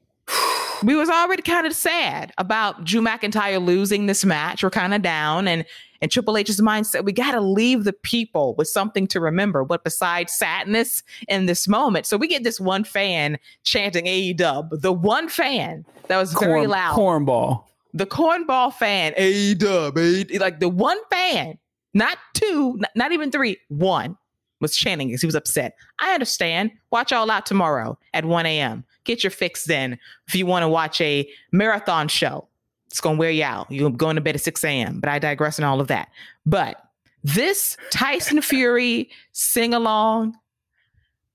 [0.82, 4.62] we was already kind of sad about Drew McIntyre losing this match.
[4.62, 5.66] We're kind of down and
[6.02, 9.62] and Triple H's mindset, we got to leave the people with something to remember.
[9.62, 12.06] What besides sadness in this moment?
[12.06, 16.66] So we get this one fan chanting AEW, the one fan that was Corn, very
[16.66, 16.96] loud.
[16.96, 17.62] Cornball.
[17.94, 21.58] The cornball fan, AEW, like the one fan
[21.94, 24.16] not two, not even three, one
[24.60, 25.76] was chanting because he was upset.
[25.98, 26.70] I understand.
[26.90, 28.84] Watch All Out tomorrow at 1 a.m.
[29.04, 32.48] Get your fix then if you want to watch a marathon show.
[32.86, 33.70] It's going to wear you out.
[33.70, 36.08] You're going to bed at 6 a.m., but I digress on all of that.
[36.44, 36.76] But
[37.24, 40.36] this Tyson Fury sing along,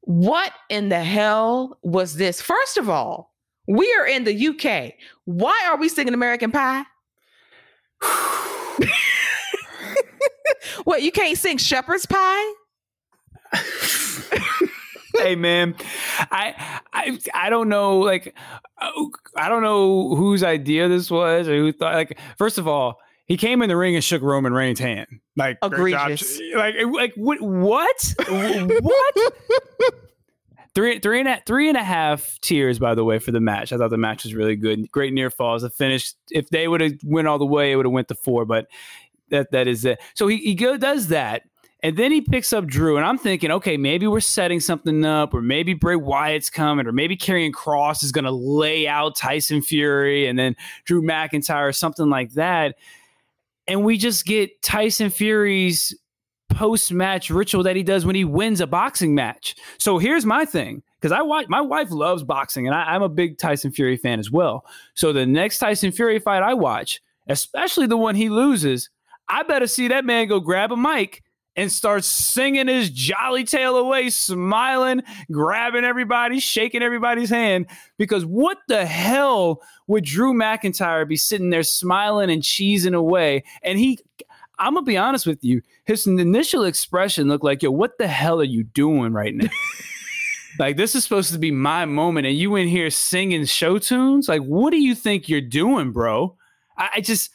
[0.02, 2.42] what in the hell was this?
[2.42, 3.34] First of all,
[3.68, 4.94] we are in the UK.
[5.26, 6.84] Why are we singing American Pie?
[10.84, 12.54] what you can't sing shepherd's pie?
[15.16, 15.76] hey man,
[16.32, 18.36] I I I don't know like
[18.78, 18.92] uh,
[19.36, 23.38] I don't know whose idea this was or who thought like first of all he
[23.38, 28.14] came in the ring and shook Roman Reigns' hand like egregious like like what what
[28.28, 29.16] what.
[30.76, 33.74] Three, three and a, three and a half tears, by the way, for the match.
[33.74, 34.92] I thought the match was really good.
[34.92, 35.64] Great near falls.
[35.64, 38.16] The finish, if they would have went all the way, it would have went to
[38.16, 38.46] four.
[38.46, 38.68] But
[39.30, 40.00] that that is it.
[40.14, 41.44] So he, he go does that.
[41.84, 45.32] And then he picks up Drew, and I'm thinking, okay, maybe we're setting something up,
[45.36, 49.62] or maybe Bray Wyatt's coming, or maybe Karrion Kross is going to lay out Tyson
[49.62, 50.56] Fury, and then
[50.86, 52.76] Drew McIntyre, or something like that.
[53.68, 55.96] And we just get Tyson Fury's
[56.50, 59.56] post match ritual that he does when he wins a boxing match.
[59.78, 63.10] So here's my thing because I watch my wife loves boxing, and I, I'm a
[63.10, 64.66] big Tyson Fury fan as well.
[64.96, 68.90] So the next Tyson Fury fight I watch, especially the one he loses,
[69.30, 71.24] I better see that man go grab a mic
[71.58, 75.02] and start singing his jolly tail away, smiling,
[75.32, 77.66] grabbing everybody, shaking everybody's hand.
[77.98, 83.44] Because what the hell would Drew McIntyre be sitting there smiling and cheesing away?
[83.64, 84.00] And he,
[84.60, 88.40] I'm gonna be honest with you, his initial expression looked like, yo, what the hell
[88.40, 89.50] are you doing right now?
[90.60, 94.30] like this is supposed to be my moment, and you in here singing show tunes?
[94.30, 96.36] Like, what do you think you're doing, bro?
[96.78, 97.32] I, I just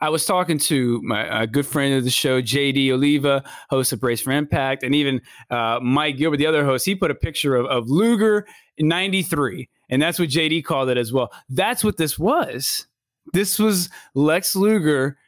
[0.00, 4.20] I was talking to my good friend of the show, JD Oliva, host of Brace
[4.20, 5.20] for Impact, and even
[5.50, 6.84] uh, Mike Gilbert, the other host.
[6.84, 10.96] He put a picture of, of Luger in '93, and that's what JD called it
[10.96, 11.32] as well.
[11.48, 12.86] That's what this was.
[13.32, 15.18] This was Lex Luger,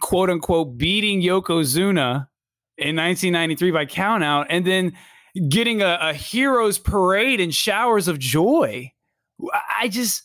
[0.00, 2.28] quote unquote, beating Yokozuna
[2.76, 4.92] in 1993 by countout, and then
[5.48, 8.90] getting a, a hero's parade and showers of joy.
[9.78, 10.22] I just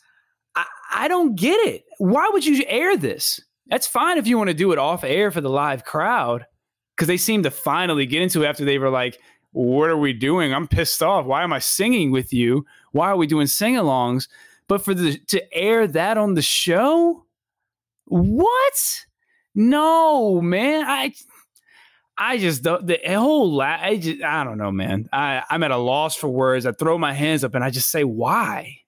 [0.91, 1.86] I don't get it.
[1.98, 3.40] Why would you air this?
[3.68, 6.45] That's fine if you want to do it off air for the live crowd
[6.95, 9.20] because they seem to finally get into it after they were like,
[9.52, 10.53] What are we doing?
[10.53, 11.26] I'm pissed off.
[11.26, 12.66] Why am I singing with you?
[12.91, 14.28] Why are we doing sing alongs?
[14.68, 17.26] But for the to air that on the show?
[18.06, 19.06] What?
[19.53, 20.86] No, man.
[20.88, 21.14] I
[22.18, 25.10] I just the, the whole la- I just I don't know, man.
[25.14, 26.66] I I'm at a loss for words.
[26.66, 28.80] I throw my hands up and I just say why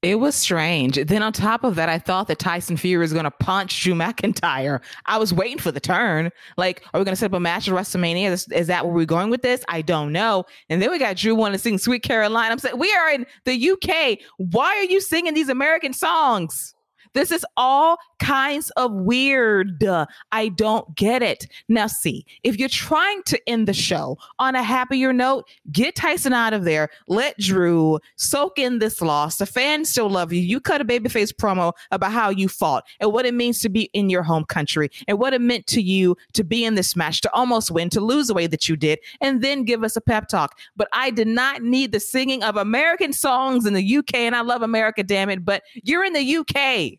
[0.00, 0.94] It was strange.
[1.06, 3.94] Then on top of that, I thought that Tyson Fury was going to punch Drew
[3.94, 4.80] McIntyre.
[5.06, 6.30] I was waiting for the turn.
[6.56, 8.30] Like, are we going to set up a match at WrestleMania?
[8.30, 9.64] Is, is, that where we're going with this?
[9.68, 10.44] I don't know.
[10.68, 12.52] And then we got Drew wanting to sing Sweet Caroline.
[12.52, 14.20] I'm saying, we are in the UK.
[14.36, 16.76] Why are you singing these American songs?
[17.14, 19.82] This is all kinds of weird.
[19.84, 21.46] Uh, I don't get it.
[21.68, 26.32] Now, see, if you're trying to end the show on a happier note, get Tyson
[26.32, 26.90] out of there.
[27.06, 29.38] Let Drew soak in this loss.
[29.38, 30.40] The fans still love you.
[30.40, 33.90] You cut a babyface promo about how you fought and what it means to be
[33.92, 37.20] in your home country and what it meant to you to be in this match,
[37.22, 40.00] to almost win, to lose the way that you did, and then give us a
[40.00, 40.58] pep talk.
[40.76, 44.40] But I did not need the singing of American songs in the UK, and I
[44.40, 45.44] love America, damn it.
[45.44, 46.98] But you're in the UK.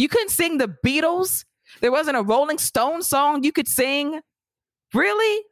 [0.00, 1.44] You couldn't sing the Beatles.
[1.82, 4.20] There wasn't a Rolling Stone song you could sing.
[4.94, 5.44] Really?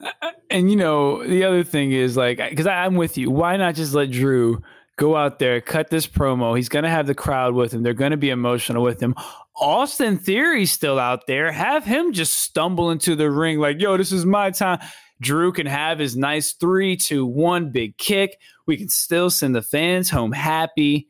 [0.00, 3.28] Uh, uh, and you know, the other thing is like, because I'm with you.
[3.28, 4.62] Why not just let Drew
[4.98, 6.54] go out there, cut this promo?
[6.56, 7.82] He's going to have the crowd with him.
[7.82, 9.16] They're going to be emotional with him.
[9.56, 11.50] Austin Theory's still out there.
[11.50, 14.78] Have him just stumble into the ring like, yo, this is my time.
[15.20, 18.38] Drew can have his nice three, two, one big kick.
[18.66, 21.08] We can still send the fans home happy.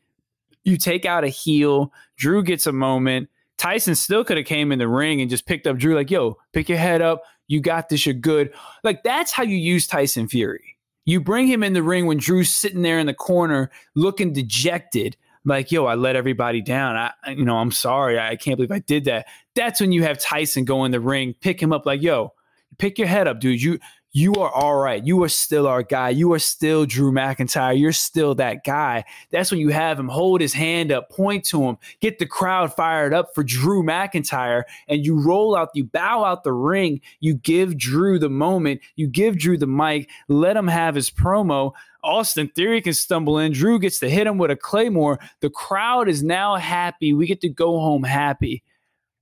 [0.67, 1.93] You take out a heel.
[2.17, 3.29] Drew gets a moment.
[3.57, 6.37] Tyson still could have came in the ring and just picked up Drew like, "Yo,
[6.51, 7.23] pick your head up.
[7.47, 8.05] You got this.
[8.05, 8.53] You're good."
[8.83, 10.77] Like that's how you use Tyson Fury.
[11.05, 15.15] You bring him in the ring when Drew's sitting there in the corner looking dejected,
[15.45, 16.97] like, "Yo, I let everybody down.
[16.97, 18.19] I, you know, I'm sorry.
[18.19, 21.33] I can't believe I did that." That's when you have Tyson go in the ring,
[21.39, 22.33] pick him up, like, "Yo,
[22.77, 23.61] pick your head up, dude.
[23.61, 23.79] You
[24.11, 25.05] you are all right.
[25.05, 26.09] You are still our guy.
[26.09, 27.79] You are still Drew McIntyre.
[27.79, 29.03] You're still that guy.
[29.31, 32.73] That's when you have him hold his hand up, point to him, get the crowd
[32.73, 37.35] fired up for Drew McIntyre, and you roll out, you bow out the ring, you
[37.35, 41.73] give Drew the moment, you give Drew the mic, let him have his promo.
[42.03, 43.51] Austin Theory can stumble in.
[43.51, 45.19] Drew gets to hit him with a Claymore.
[45.41, 47.13] The crowd is now happy.
[47.13, 48.63] We get to go home happy.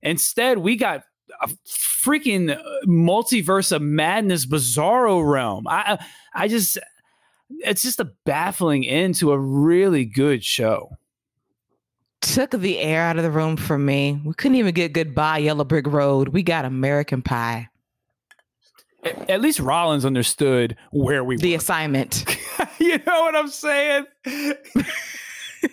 [0.02, 1.02] Instead, we got
[1.40, 5.66] a freaking uh, multiverse of madness bizarro realm.
[5.68, 6.04] I
[6.34, 6.78] I just
[7.50, 10.90] it's just a baffling end to a really good show.
[12.20, 14.20] Took the air out of the room for me.
[14.24, 16.28] We couldn't even get goodbye Yellow Brick Road.
[16.28, 17.68] We got American Pie.
[19.04, 21.58] At, at least Rollins understood where we were the were.
[21.58, 22.24] assignment.
[22.80, 24.06] you know what I'm saying?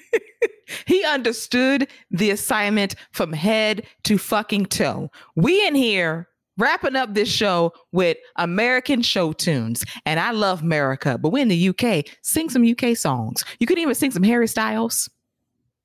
[0.85, 5.11] he understood the assignment from head to fucking toe.
[5.35, 9.83] We in here wrapping up this show with American show tunes.
[10.05, 12.05] And I love America, but we're in the UK.
[12.21, 13.43] Sing some UK songs.
[13.59, 15.09] You couldn't even sing some Harry Styles.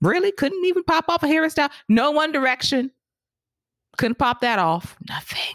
[0.00, 0.30] Really?
[0.32, 1.72] Couldn't even pop off a Harry Styles?
[1.88, 2.90] No One Direction.
[3.96, 4.96] Couldn't pop that off.
[5.08, 5.54] Nothing.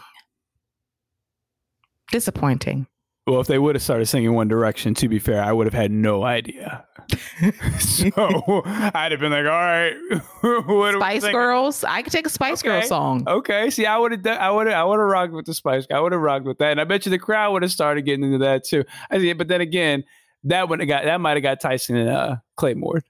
[2.10, 2.86] Disappointing.
[3.26, 5.72] Well, if they would have started singing One Direction, to be fair, I would have
[5.72, 6.84] had no idea.
[7.80, 9.94] so I'd have been like, all right,
[10.66, 11.84] what Spice Girls.
[11.84, 12.80] I could take a Spice okay.
[12.80, 13.24] Girl song.
[13.26, 13.70] Okay.
[13.70, 15.86] See, I would have, I would have, I would have rocked with the Spice.
[15.90, 18.02] I would have rocked with that, and I bet you the crowd would have started
[18.02, 18.84] getting into that too.
[19.10, 20.04] I see, but then again,
[20.44, 23.02] that would have got that might have got Tyson and uh, Claymore.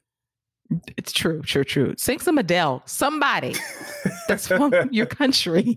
[0.96, 1.94] It's true, true, true.
[1.98, 2.82] Sing some Adele.
[2.86, 3.56] Somebody
[4.28, 5.76] that's from your country.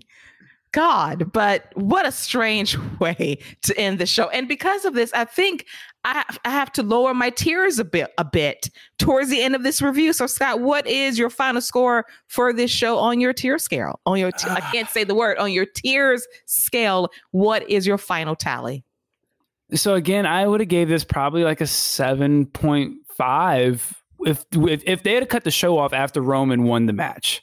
[0.72, 4.28] God, but what a strange way to end the show.
[4.28, 5.66] And because of this, I think
[6.04, 9.62] I, I have to lower my tears a bit a bit towards the end of
[9.62, 10.12] this review.
[10.12, 14.00] So Scott, what is your final score for this show on your tear scale?
[14.06, 14.70] On your t- I ah.
[14.72, 17.08] can't say the word on your tears scale.
[17.30, 18.84] What is your final tally?
[19.74, 24.82] So again, I would have gave this probably like a seven point five if if
[24.86, 27.42] if they had cut the show off after Roman won the match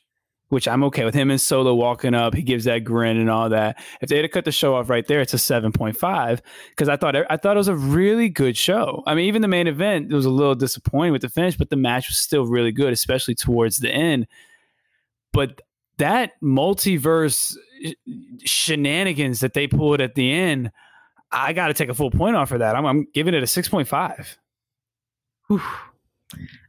[0.49, 2.33] which I'm okay with him and Solo walking up.
[2.33, 3.83] He gives that grin and all that.
[4.01, 7.15] If they had cut the show off right there, it's a 7.5 because I thought
[7.15, 9.03] I thought it was a really good show.
[9.07, 11.69] I mean, even the main event it was a little disappointing with the finish, but
[11.69, 14.27] the match was still really good, especially towards the end.
[15.33, 15.61] But
[15.97, 17.93] that multiverse eh,
[18.43, 20.71] shenanigans that they pulled at the end,
[21.31, 22.75] I got to take a full point off for that.
[22.75, 24.37] I'm, I'm giving it a 6.5.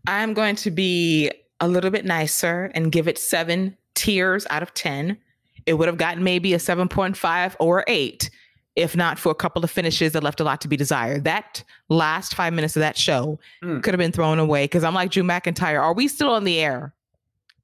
[0.07, 1.31] I'm going to be
[1.61, 5.17] a little bit nicer and give it seven tears out of 10,
[5.65, 8.31] it would have gotten maybe a 7.5 or 8
[8.77, 11.25] if not for a couple of finishes that left a lot to be desired.
[11.25, 13.83] That last five minutes of that show mm.
[13.83, 15.81] could have been thrown away because I'm like Drew McIntyre.
[15.81, 16.95] Are we still on the air?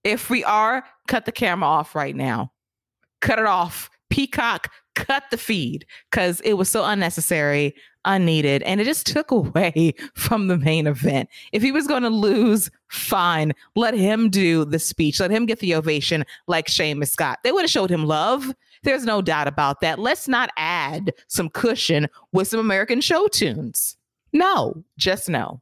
[0.04, 2.50] If we are, cut the camera off right now.
[3.20, 3.90] Cut it off.
[4.08, 9.94] Peacock, cut the feed because it was so unnecessary unneeded and it just took away
[10.14, 11.28] from the main event.
[11.52, 13.52] If he was going to lose, fine.
[13.76, 15.20] Let him do the speech.
[15.20, 17.38] Let him get the ovation like Sheamus Scott.
[17.44, 18.52] They would have showed him love.
[18.82, 19.98] There's no doubt about that.
[19.98, 23.96] Let's not add some cushion with some American show tunes.
[24.32, 25.60] No, just no.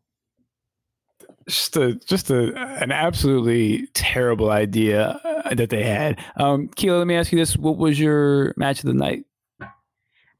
[1.49, 6.19] just a just a an absolutely terrible idea uh, that they had.
[6.37, 9.25] Um, Keila, let me ask you this: What was your match of the night?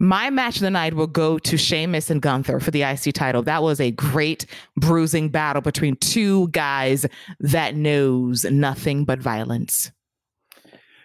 [0.03, 3.43] My match of the night will go to Sheamus and Gunther for the IC title.
[3.43, 7.05] That was a great bruising battle between two guys
[7.39, 9.91] that knows nothing but violence.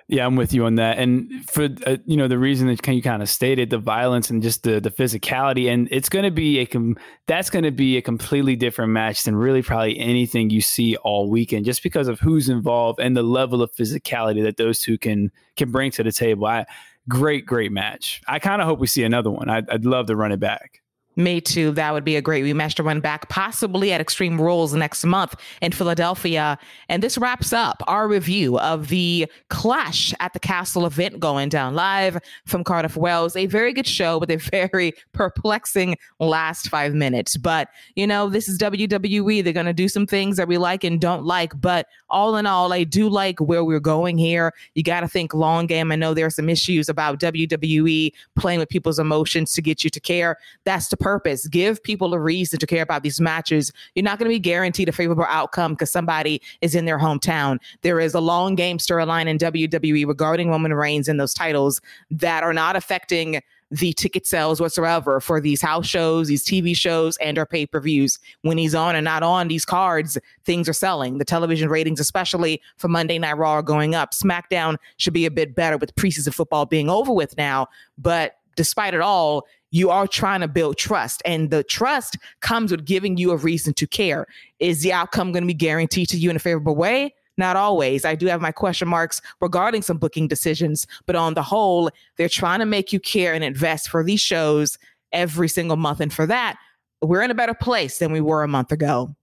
[0.07, 0.99] Yeah, I'm with you on that.
[0.99, 4.41] And for uh, you know the reason that you kind of stated the violence and
[4.41, 6.95] just the the physicality, and it's going to be a com-
[7.25, 11.27] that's going to be a completely different match than really probably anything you see all
[11.27, 15.31] weekend, just because of who's involved and the level of physicality that those two can
[15.57, 16.45] can bring to the table.
[16.45, 16.67] I
[17.09, 18.21] great great match.
[18.27, 19.49] I kind of hope we see another one.
[19.49, 20.81] I'd, I'd love to run it back.
[21.17, 21.71] Me too.
[21.71, 25.35] That would be a great rematch to run back, possibly at Extreme Rules next month
[25.61, 26.57] in Philadelphia.
[26.89, 31.73] And this wraps up our review of the Clash at the Castle event going down
[31.73, 33.35] live from Cardiff, Wales.
[33.37, 37.37] A very good show with a very perplexing last five minutes.
[37.37, 39.43] But, you know, this is WWE.
[39.43, 41.59] They're going to do some things that we like and don't like.
[41.61, 44.53] But all in all, I do like where we're going here.
[44.73, 45.93] You got to think long game.
[45.93, 49.89] I know there are some issues about WWE playing with people's emotions to get you
[49.89, 50.37] to care.
[50.65, 51.47] That's the purpose.
[51.47, 53.71] Give people a reason to care about these matches.
[53.93, 57.59] You're not going to be guaranteed a favorable outcome because somebody is in their hometown.
[57.83, 61.79] There is a long game storyline in WWE regarding Roman Reigns and those titles
[62.09, 67.17] that are not affecting the ticket sales whatsoever for these house shows, these TV shows,
[67.17, 68.17] and our pay-per-views.
[68.41, 71.19] When he's on and not on these cards, things are selling.
[71.19, 74.11] The television ratings, especially for Monday Night Raw, are going up.
[74.11, 78.93] SmackDown should be a bit better with preseason football being over with now, but despite
[78.93, 79.45] it all,
[79.75, 81.21] you are trying to build trust.
[81.25, 84.25] And the trust comes with giving you a reason to care.
[84.59, 87.13] Is the outcome going to be guaranteed to you in a favorable way?
[87.37, 88.05] Not always.
[88.05, 92.29] I do have my question marks regarding some booking decisions, but on the whole, they're
[92.29, 94.77] trying to make you care and invest for these shows
[95.11, 95.99] every single month.
[95.99, 96.55] And for that,
[97.01, 99.13] we're in a better place than we were a month ago.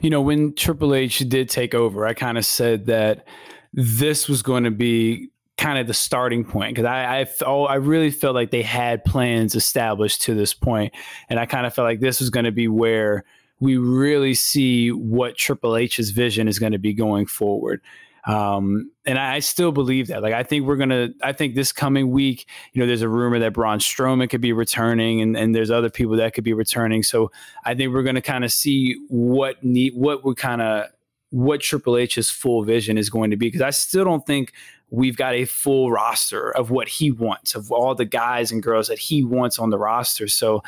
[0.00, 3.26] You know, when Triple H did take over, I kind of said that
[3.74, 5.28] this was going to be
[5.62, 9.04] kind of the starting point because I I, oh, I really felt like they had
[9.04, 10.92] plans established to this point,
[11.28, 13.24] and I kind of felt like this was going to be where
[13.60, 17.80] we really see what Triple H's vision is going to be going forward.
[18.24, 20.22] Um, and I, I, still believe that.
[20.22, 21.08] Like, I think we're gonna.
[21.22, 24.52] I think this coming week, you know, there's a rumor that Braun Strowman could be
[24.52, 27.02] returning, and, and there's other people that could be returning.
[27.02, 27.32] So
[27.64, 30.86] I think we're gonna kind of see what need what we kind of
[31.30, 34.52] what Triple H's full vision is going to be because I still don't think
[34.92, 38.88] we've got a full roster of what he wants, of all the guys and girls
[38.88, 40.28] that he wants on the roster.
[40.28, 40.62] So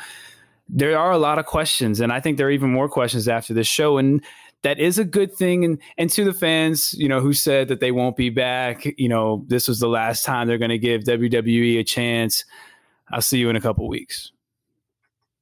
[0.67, 3.53] there are a lot of questions, and I think there are even more questions after
[3.53, 3.99] this show.
[3.99, 4.23] And
[4.63, 5.63] that is a good thing.
[5.63, 9.07] And and to the fans, you know, who said that they won't be back, you
[9.07, 12.43] know, this was the last time they're going to give WWE a chance.
[13.11, 14.31] I'll see you in a couple weeks.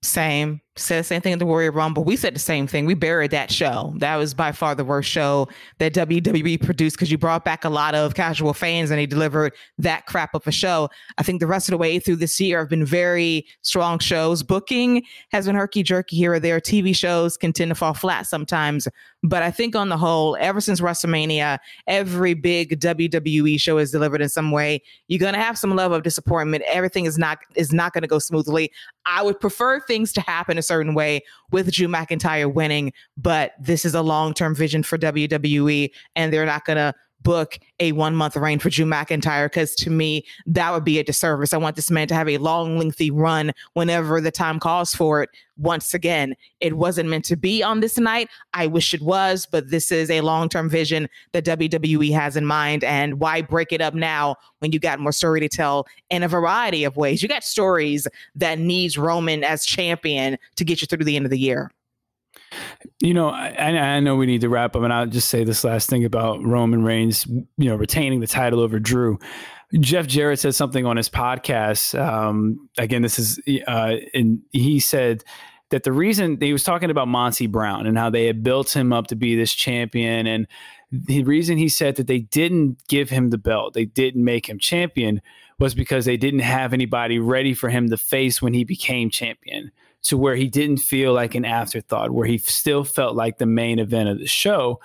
[0.01, 2.03] Same said the same thing at the Royal Rumble.
[2.03, 2.85] We said the same thing.
[2.85, 3.93] We buried that show.
[3.97, 5.47] That was by far the worst show
[5.77, 9.53] that WWE produced because you brought back a lot of casual fans and they delivered
[9.77, 10.89] that crap of a show.
[11.17, 14.41] I think the rest of the way through this year have been very strong shows.
[14.41, 16.59] Booking has been herky jerky here or there.
[16.59, 18.87] TV shows can tend to fall flat sometimes.
[19.21, 24.21] But I think on the whole, ever since WrestleMania, every big WWE show is delivered
[24.21, 24.81] in some way.
[25.07, 26.63] You're gonna have some level of disappointment.
[26.67, 28.71] Everything is not is not gonna go smoothly.
[29.05, 31.22] I would prefer things to happen certain way
[31.52, 36.45] with Drew McIntyre winning, but this is a long term vision for WWE, and they're
[36.45, 40.71] not going to book a one month reign for Drew McIntyre because to me, that
[40.71, 41.53] would be a disservice.
[41.53, 45.23] I want this man to have a long, lengthy run whenever the time calls for
[45.23, 45.29] it.
[45.57, 48.27] Once again, it wasn't meant to be on this night.
[48.53, 52.45] I wish it was, but this is a long term vision that WWE has in
[52.45, 52.83] mind.
[52.83, 56.27] And why break it up now when you got more story to tell in a
[56.27, 57.21] variety of ways?
[57.21, 61.31] You got stories that needs Roman as champion to get you through the end of
[61.31, 61.71] the year.
[62.99, 65.63] You know, I, I, know we need to wrap up, and I'll just say this
[65.63, 69.19] last thing about Roman Reigns, you know, retaining the title over Drew.
[69.80, 71.99] Jeff Jarrett said something on his podcast.
[71.99, 75.23] Um, again, this is, uh, and he said
[75.69, 78.93] that the reason he was talking about Monty Brown and how they had built him
[78.93, 80.47] up to be this champion, and
[80.91, 84.59] the reason he said that they didn't give him the belt, they didn't make him
[84.59, 85.21] champion,
[85.59, 89.71] was because they didn't have anybody ready for him to face when he became champion
[90.03, 93.80] to where he didn't feel like an afterthought, where he still felt like the main
[93.80, 94.80] event of the show.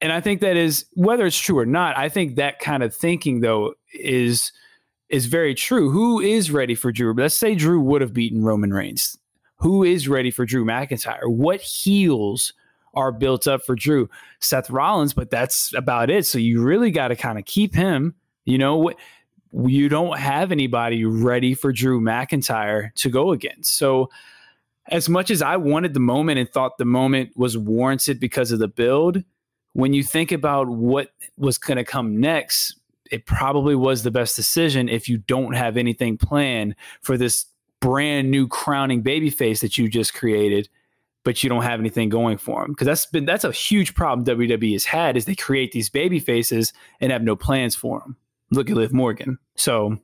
[0.00, 2.94] And I think that is whether it's true or not, I think that kind of
[2.94, 4.52] thinking though is
[5.08, 5.90] is very true.
[5.90, 7.14] Who is ready for Drew?
[7.14, 9.16] Let's say Drew would have beaten Roman Reigns.
[9.56, 11.26] Who is ready for Drew McIntyre?
[11.26, 12.52] What heels
[12.94, 14.08] are built up for Drew?
[14.40, 16.26] Seth Rollins, but that's about it.
[16.26, 18.14] So you really got to kind of keep him.
[18.44, 18.92] You know,
[19.52, 23.76] you don't have anybody ready for Drew McIntyre to go against.
[23.76, 24.10] So
[24.90, 28.58] as much as I wanted the moment and thought the moment was warranted because of
[28.58, 29.22] the build,
[29.72, 32.78] when you think about what was going to come next,
[33.10, 37.46] it probably was the best decision if you don't have anything planned for this
[37.80, 40.68] brand new crowning babyface that you just created,
[41.24, 42.72] but you don't have anything going for him.
[42.72, 46.18] Because that's been that's a huge problem WWE has had is they create these baby
[46.18, 48.16] faces and have no plans for them.
[48.50, 49.38] Look at Liv Morgan.
[49.54, 49.98] So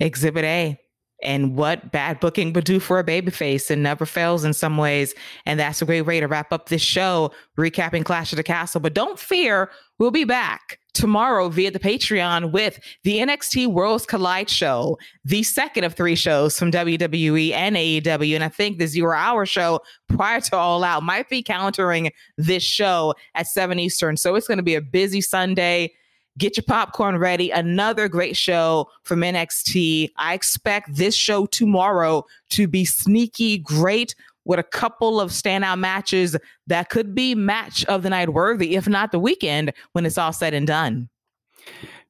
[0.00, 0.78] Exhibit A
[1.24, 5.14] and what bad booking would do for a babyface and never fails in some ways.
[5.46, 8.80] And that's a great way to wrap up this show, recapping Clash of the Castle.
[8.80, 14.48] But don't fear, we'll be back tomorrow via the Patreon with the NXT Worlds Collide
[14.48, 18.34] show, the second of three shows from WWE and AEW.
[18.34, 22.62] And I think the zero hour show prior to All Out might be countering this
[22.62, 24.16] show at 7 Eastern.
[24.16, 25.92] So it's going to be a busy Sunday.
[26.36, 27.50] Get your popcorn ready.
[27.50, 30.10] Another great show from NXT.
[30.16, 36.36] I expect this show tomorrow to be sneaky great with a couple of standout matches
[36.66, 40.32] that could be match of the night worthy, if not the weekend when it's all
[40.32, 41.08] said and done.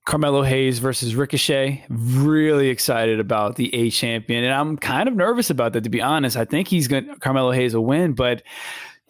[0.07, 1.85] Carmelo Hayes versus Ricochet.
[1.89, 4.45] Really excited about the A champion.
[4.45, 6.37] And I'm kind of nervous about that, to be honest.
[6.37, 8.43] I think he's going Carmelo Hayes will win, but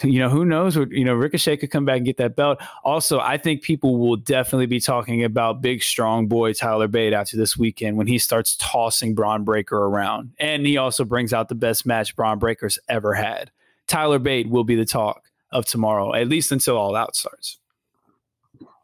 [0.03, 2.59] you know, who knows what, you know, Ricochet could come back and get that belt.
[2.85, 7.37] Also, I think people will definitely be talking about big, strong boy Tyler Bate after
[7.37, 10.33] this weekend when he starts tossing Bron Breakker around.
[10.39, 13.51] And he also brings out the best match Bron Breakker's ever had.
[13.87, 15.23] Tyler Bate will be the talk
[15.53, 17.59] of tomorrow, at least until All Out starts.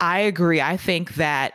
[0.00, 0.60] I agree.
[0.60, 1.52] I think that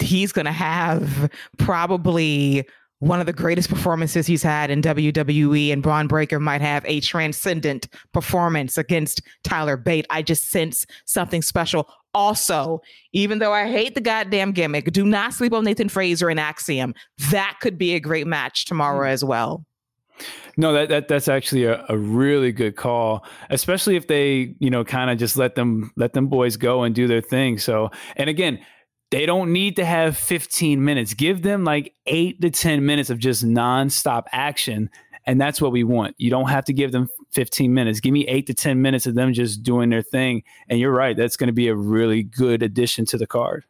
[0.00, 2.66] he's going to have probably
[3.00, 7.00] one of the greatest performances he's had in WWE, and Bron Breakker might have a
[7.00, 10.06] transcendent performance against Tyler Bate.
[10.10, 11.88] I just sense something special.
[12.14, 12.80] Also,
[13.12, 16.94] even though I hate the goddamn gimmick, do not sleep on Nathan Frazer and Axiom.
[17.30, 19.12] That could be a great match tomorrow mm.
[19.12, 19.66] as well.
[20.56, 24.84] No, that, that that's actually a, a really good call, especially if they, you know,
[24.84, 27.58] kind of just let them let them boys go and do their thing.
[27.58, 28.58] So, and again,
[29.10, 31.14] they don't need to have 15 minutes.
[31.14, 34.90] Give them like eight to 10 minutes of just nonstop action.
[35.26, 36.14] And that's what we want.
[36.18, 38.00] You don't have to give them 15 minutes.
[38.00, 40.42] Give me eight to 10 minutes of them just doing their thing.
[40.68, 41.16] And you're right.
[41.16, 43.64] That's going to be a really good addition to the card.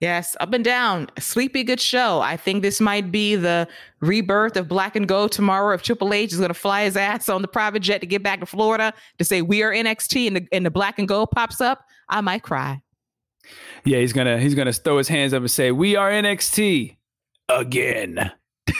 [0.00, 1.08] Yes, up and down.
[1.20, 2.20] Sleepy good show.
[2.20, 3.68] I think this might be the
[4.00, 5.72] rebirth of Black and Gold tomorrow.
[5.74, 8.20] If Triple H is going to fly his ass on the private jet to get
[8.20, 11.30] back to Florida to say we are NXT and the, and the Black and Gold
[11.30, 12.82] pops up, I might cry.
[13.84, 16.96] Yeah, he's gonna he's gonna throw his hands up and say, "We are NXT
[17.48, 18.30] again."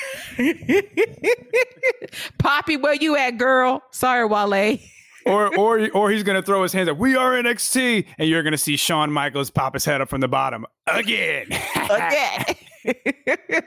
[2.38, 3.82] Poppy, where you at, girl?
[3.90, 4.78] Sorry, Wale.
[5.26, 6.98] or or or he's gonna throw his hands up.
[6.98, 10.28] We are NXT, and you're gonna see Shawn Michaels pop his head up from the
[10.28, 11.46] bottom again.
[11.74, 12.54] again.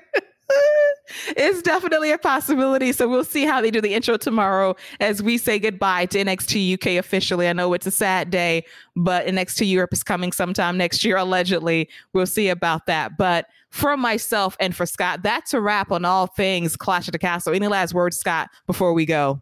[1.30, 2.92] it's definitely a possibility.
[2.92, 6.76] So we'll see how they do the intro tomorrow as we say goodbye to NXT
[6.76, 7.48] UK officially.
[7.48, 8.66] I know it's a sad day,
[8.96, 11.90] but NXT Europe is coming sometime next year, allegedly.
[12.14, 13.18] We'll see about that.
[13.18, 17.20] But for myself and for Scott, that's a wrap on all things Clash of the
[17.20, 17.54] Castle.
[17.54, 19.42] Any last words, Scott, before we go?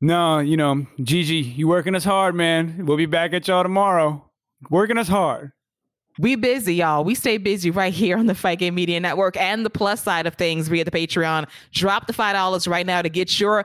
[0.00, 2.86] No, you know, Gigi, you working us hard, man.
[2.86, 4.24] We'll be back at y'all tomorrow.
[4.70, 5.52] Working us hard.
[6.18, 7.04] We busy, y'all.
[7.04, 10.26] We stay busy right here on the Fight Game Media Network and the plus side
[10.26, 11.48] of things via the Patreon.
[11.72, 13.64] Drop the five dollars right now to get your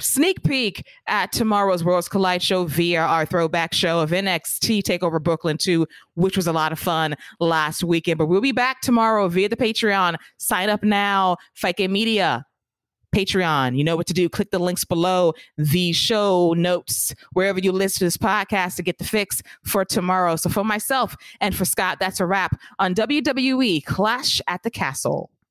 [0.00, 5.58] sneak peek at tomorrow's Worlds Collide show via our throwback show of NXT Takeover Brooklyn
[5.58, 8.18] 2, which was a lot of fun last weekend.
[8.18, 10.16] But we'll be back tomorrow via the Patreon.
[10.38, 12.44] Sign up now, Fight Game Media.
[13.12, 13.76] Patreon.
[13.76, 14.28] You know what to do.
[14.28, 18.98] Click the links below the show notes, wherever you listen to this podcast to get
[18.98, 20.36] the fix for tomorrow.
[20.36, 25.31] So for myself and for Scott, that's a wrap on WWE Clash at the Castle.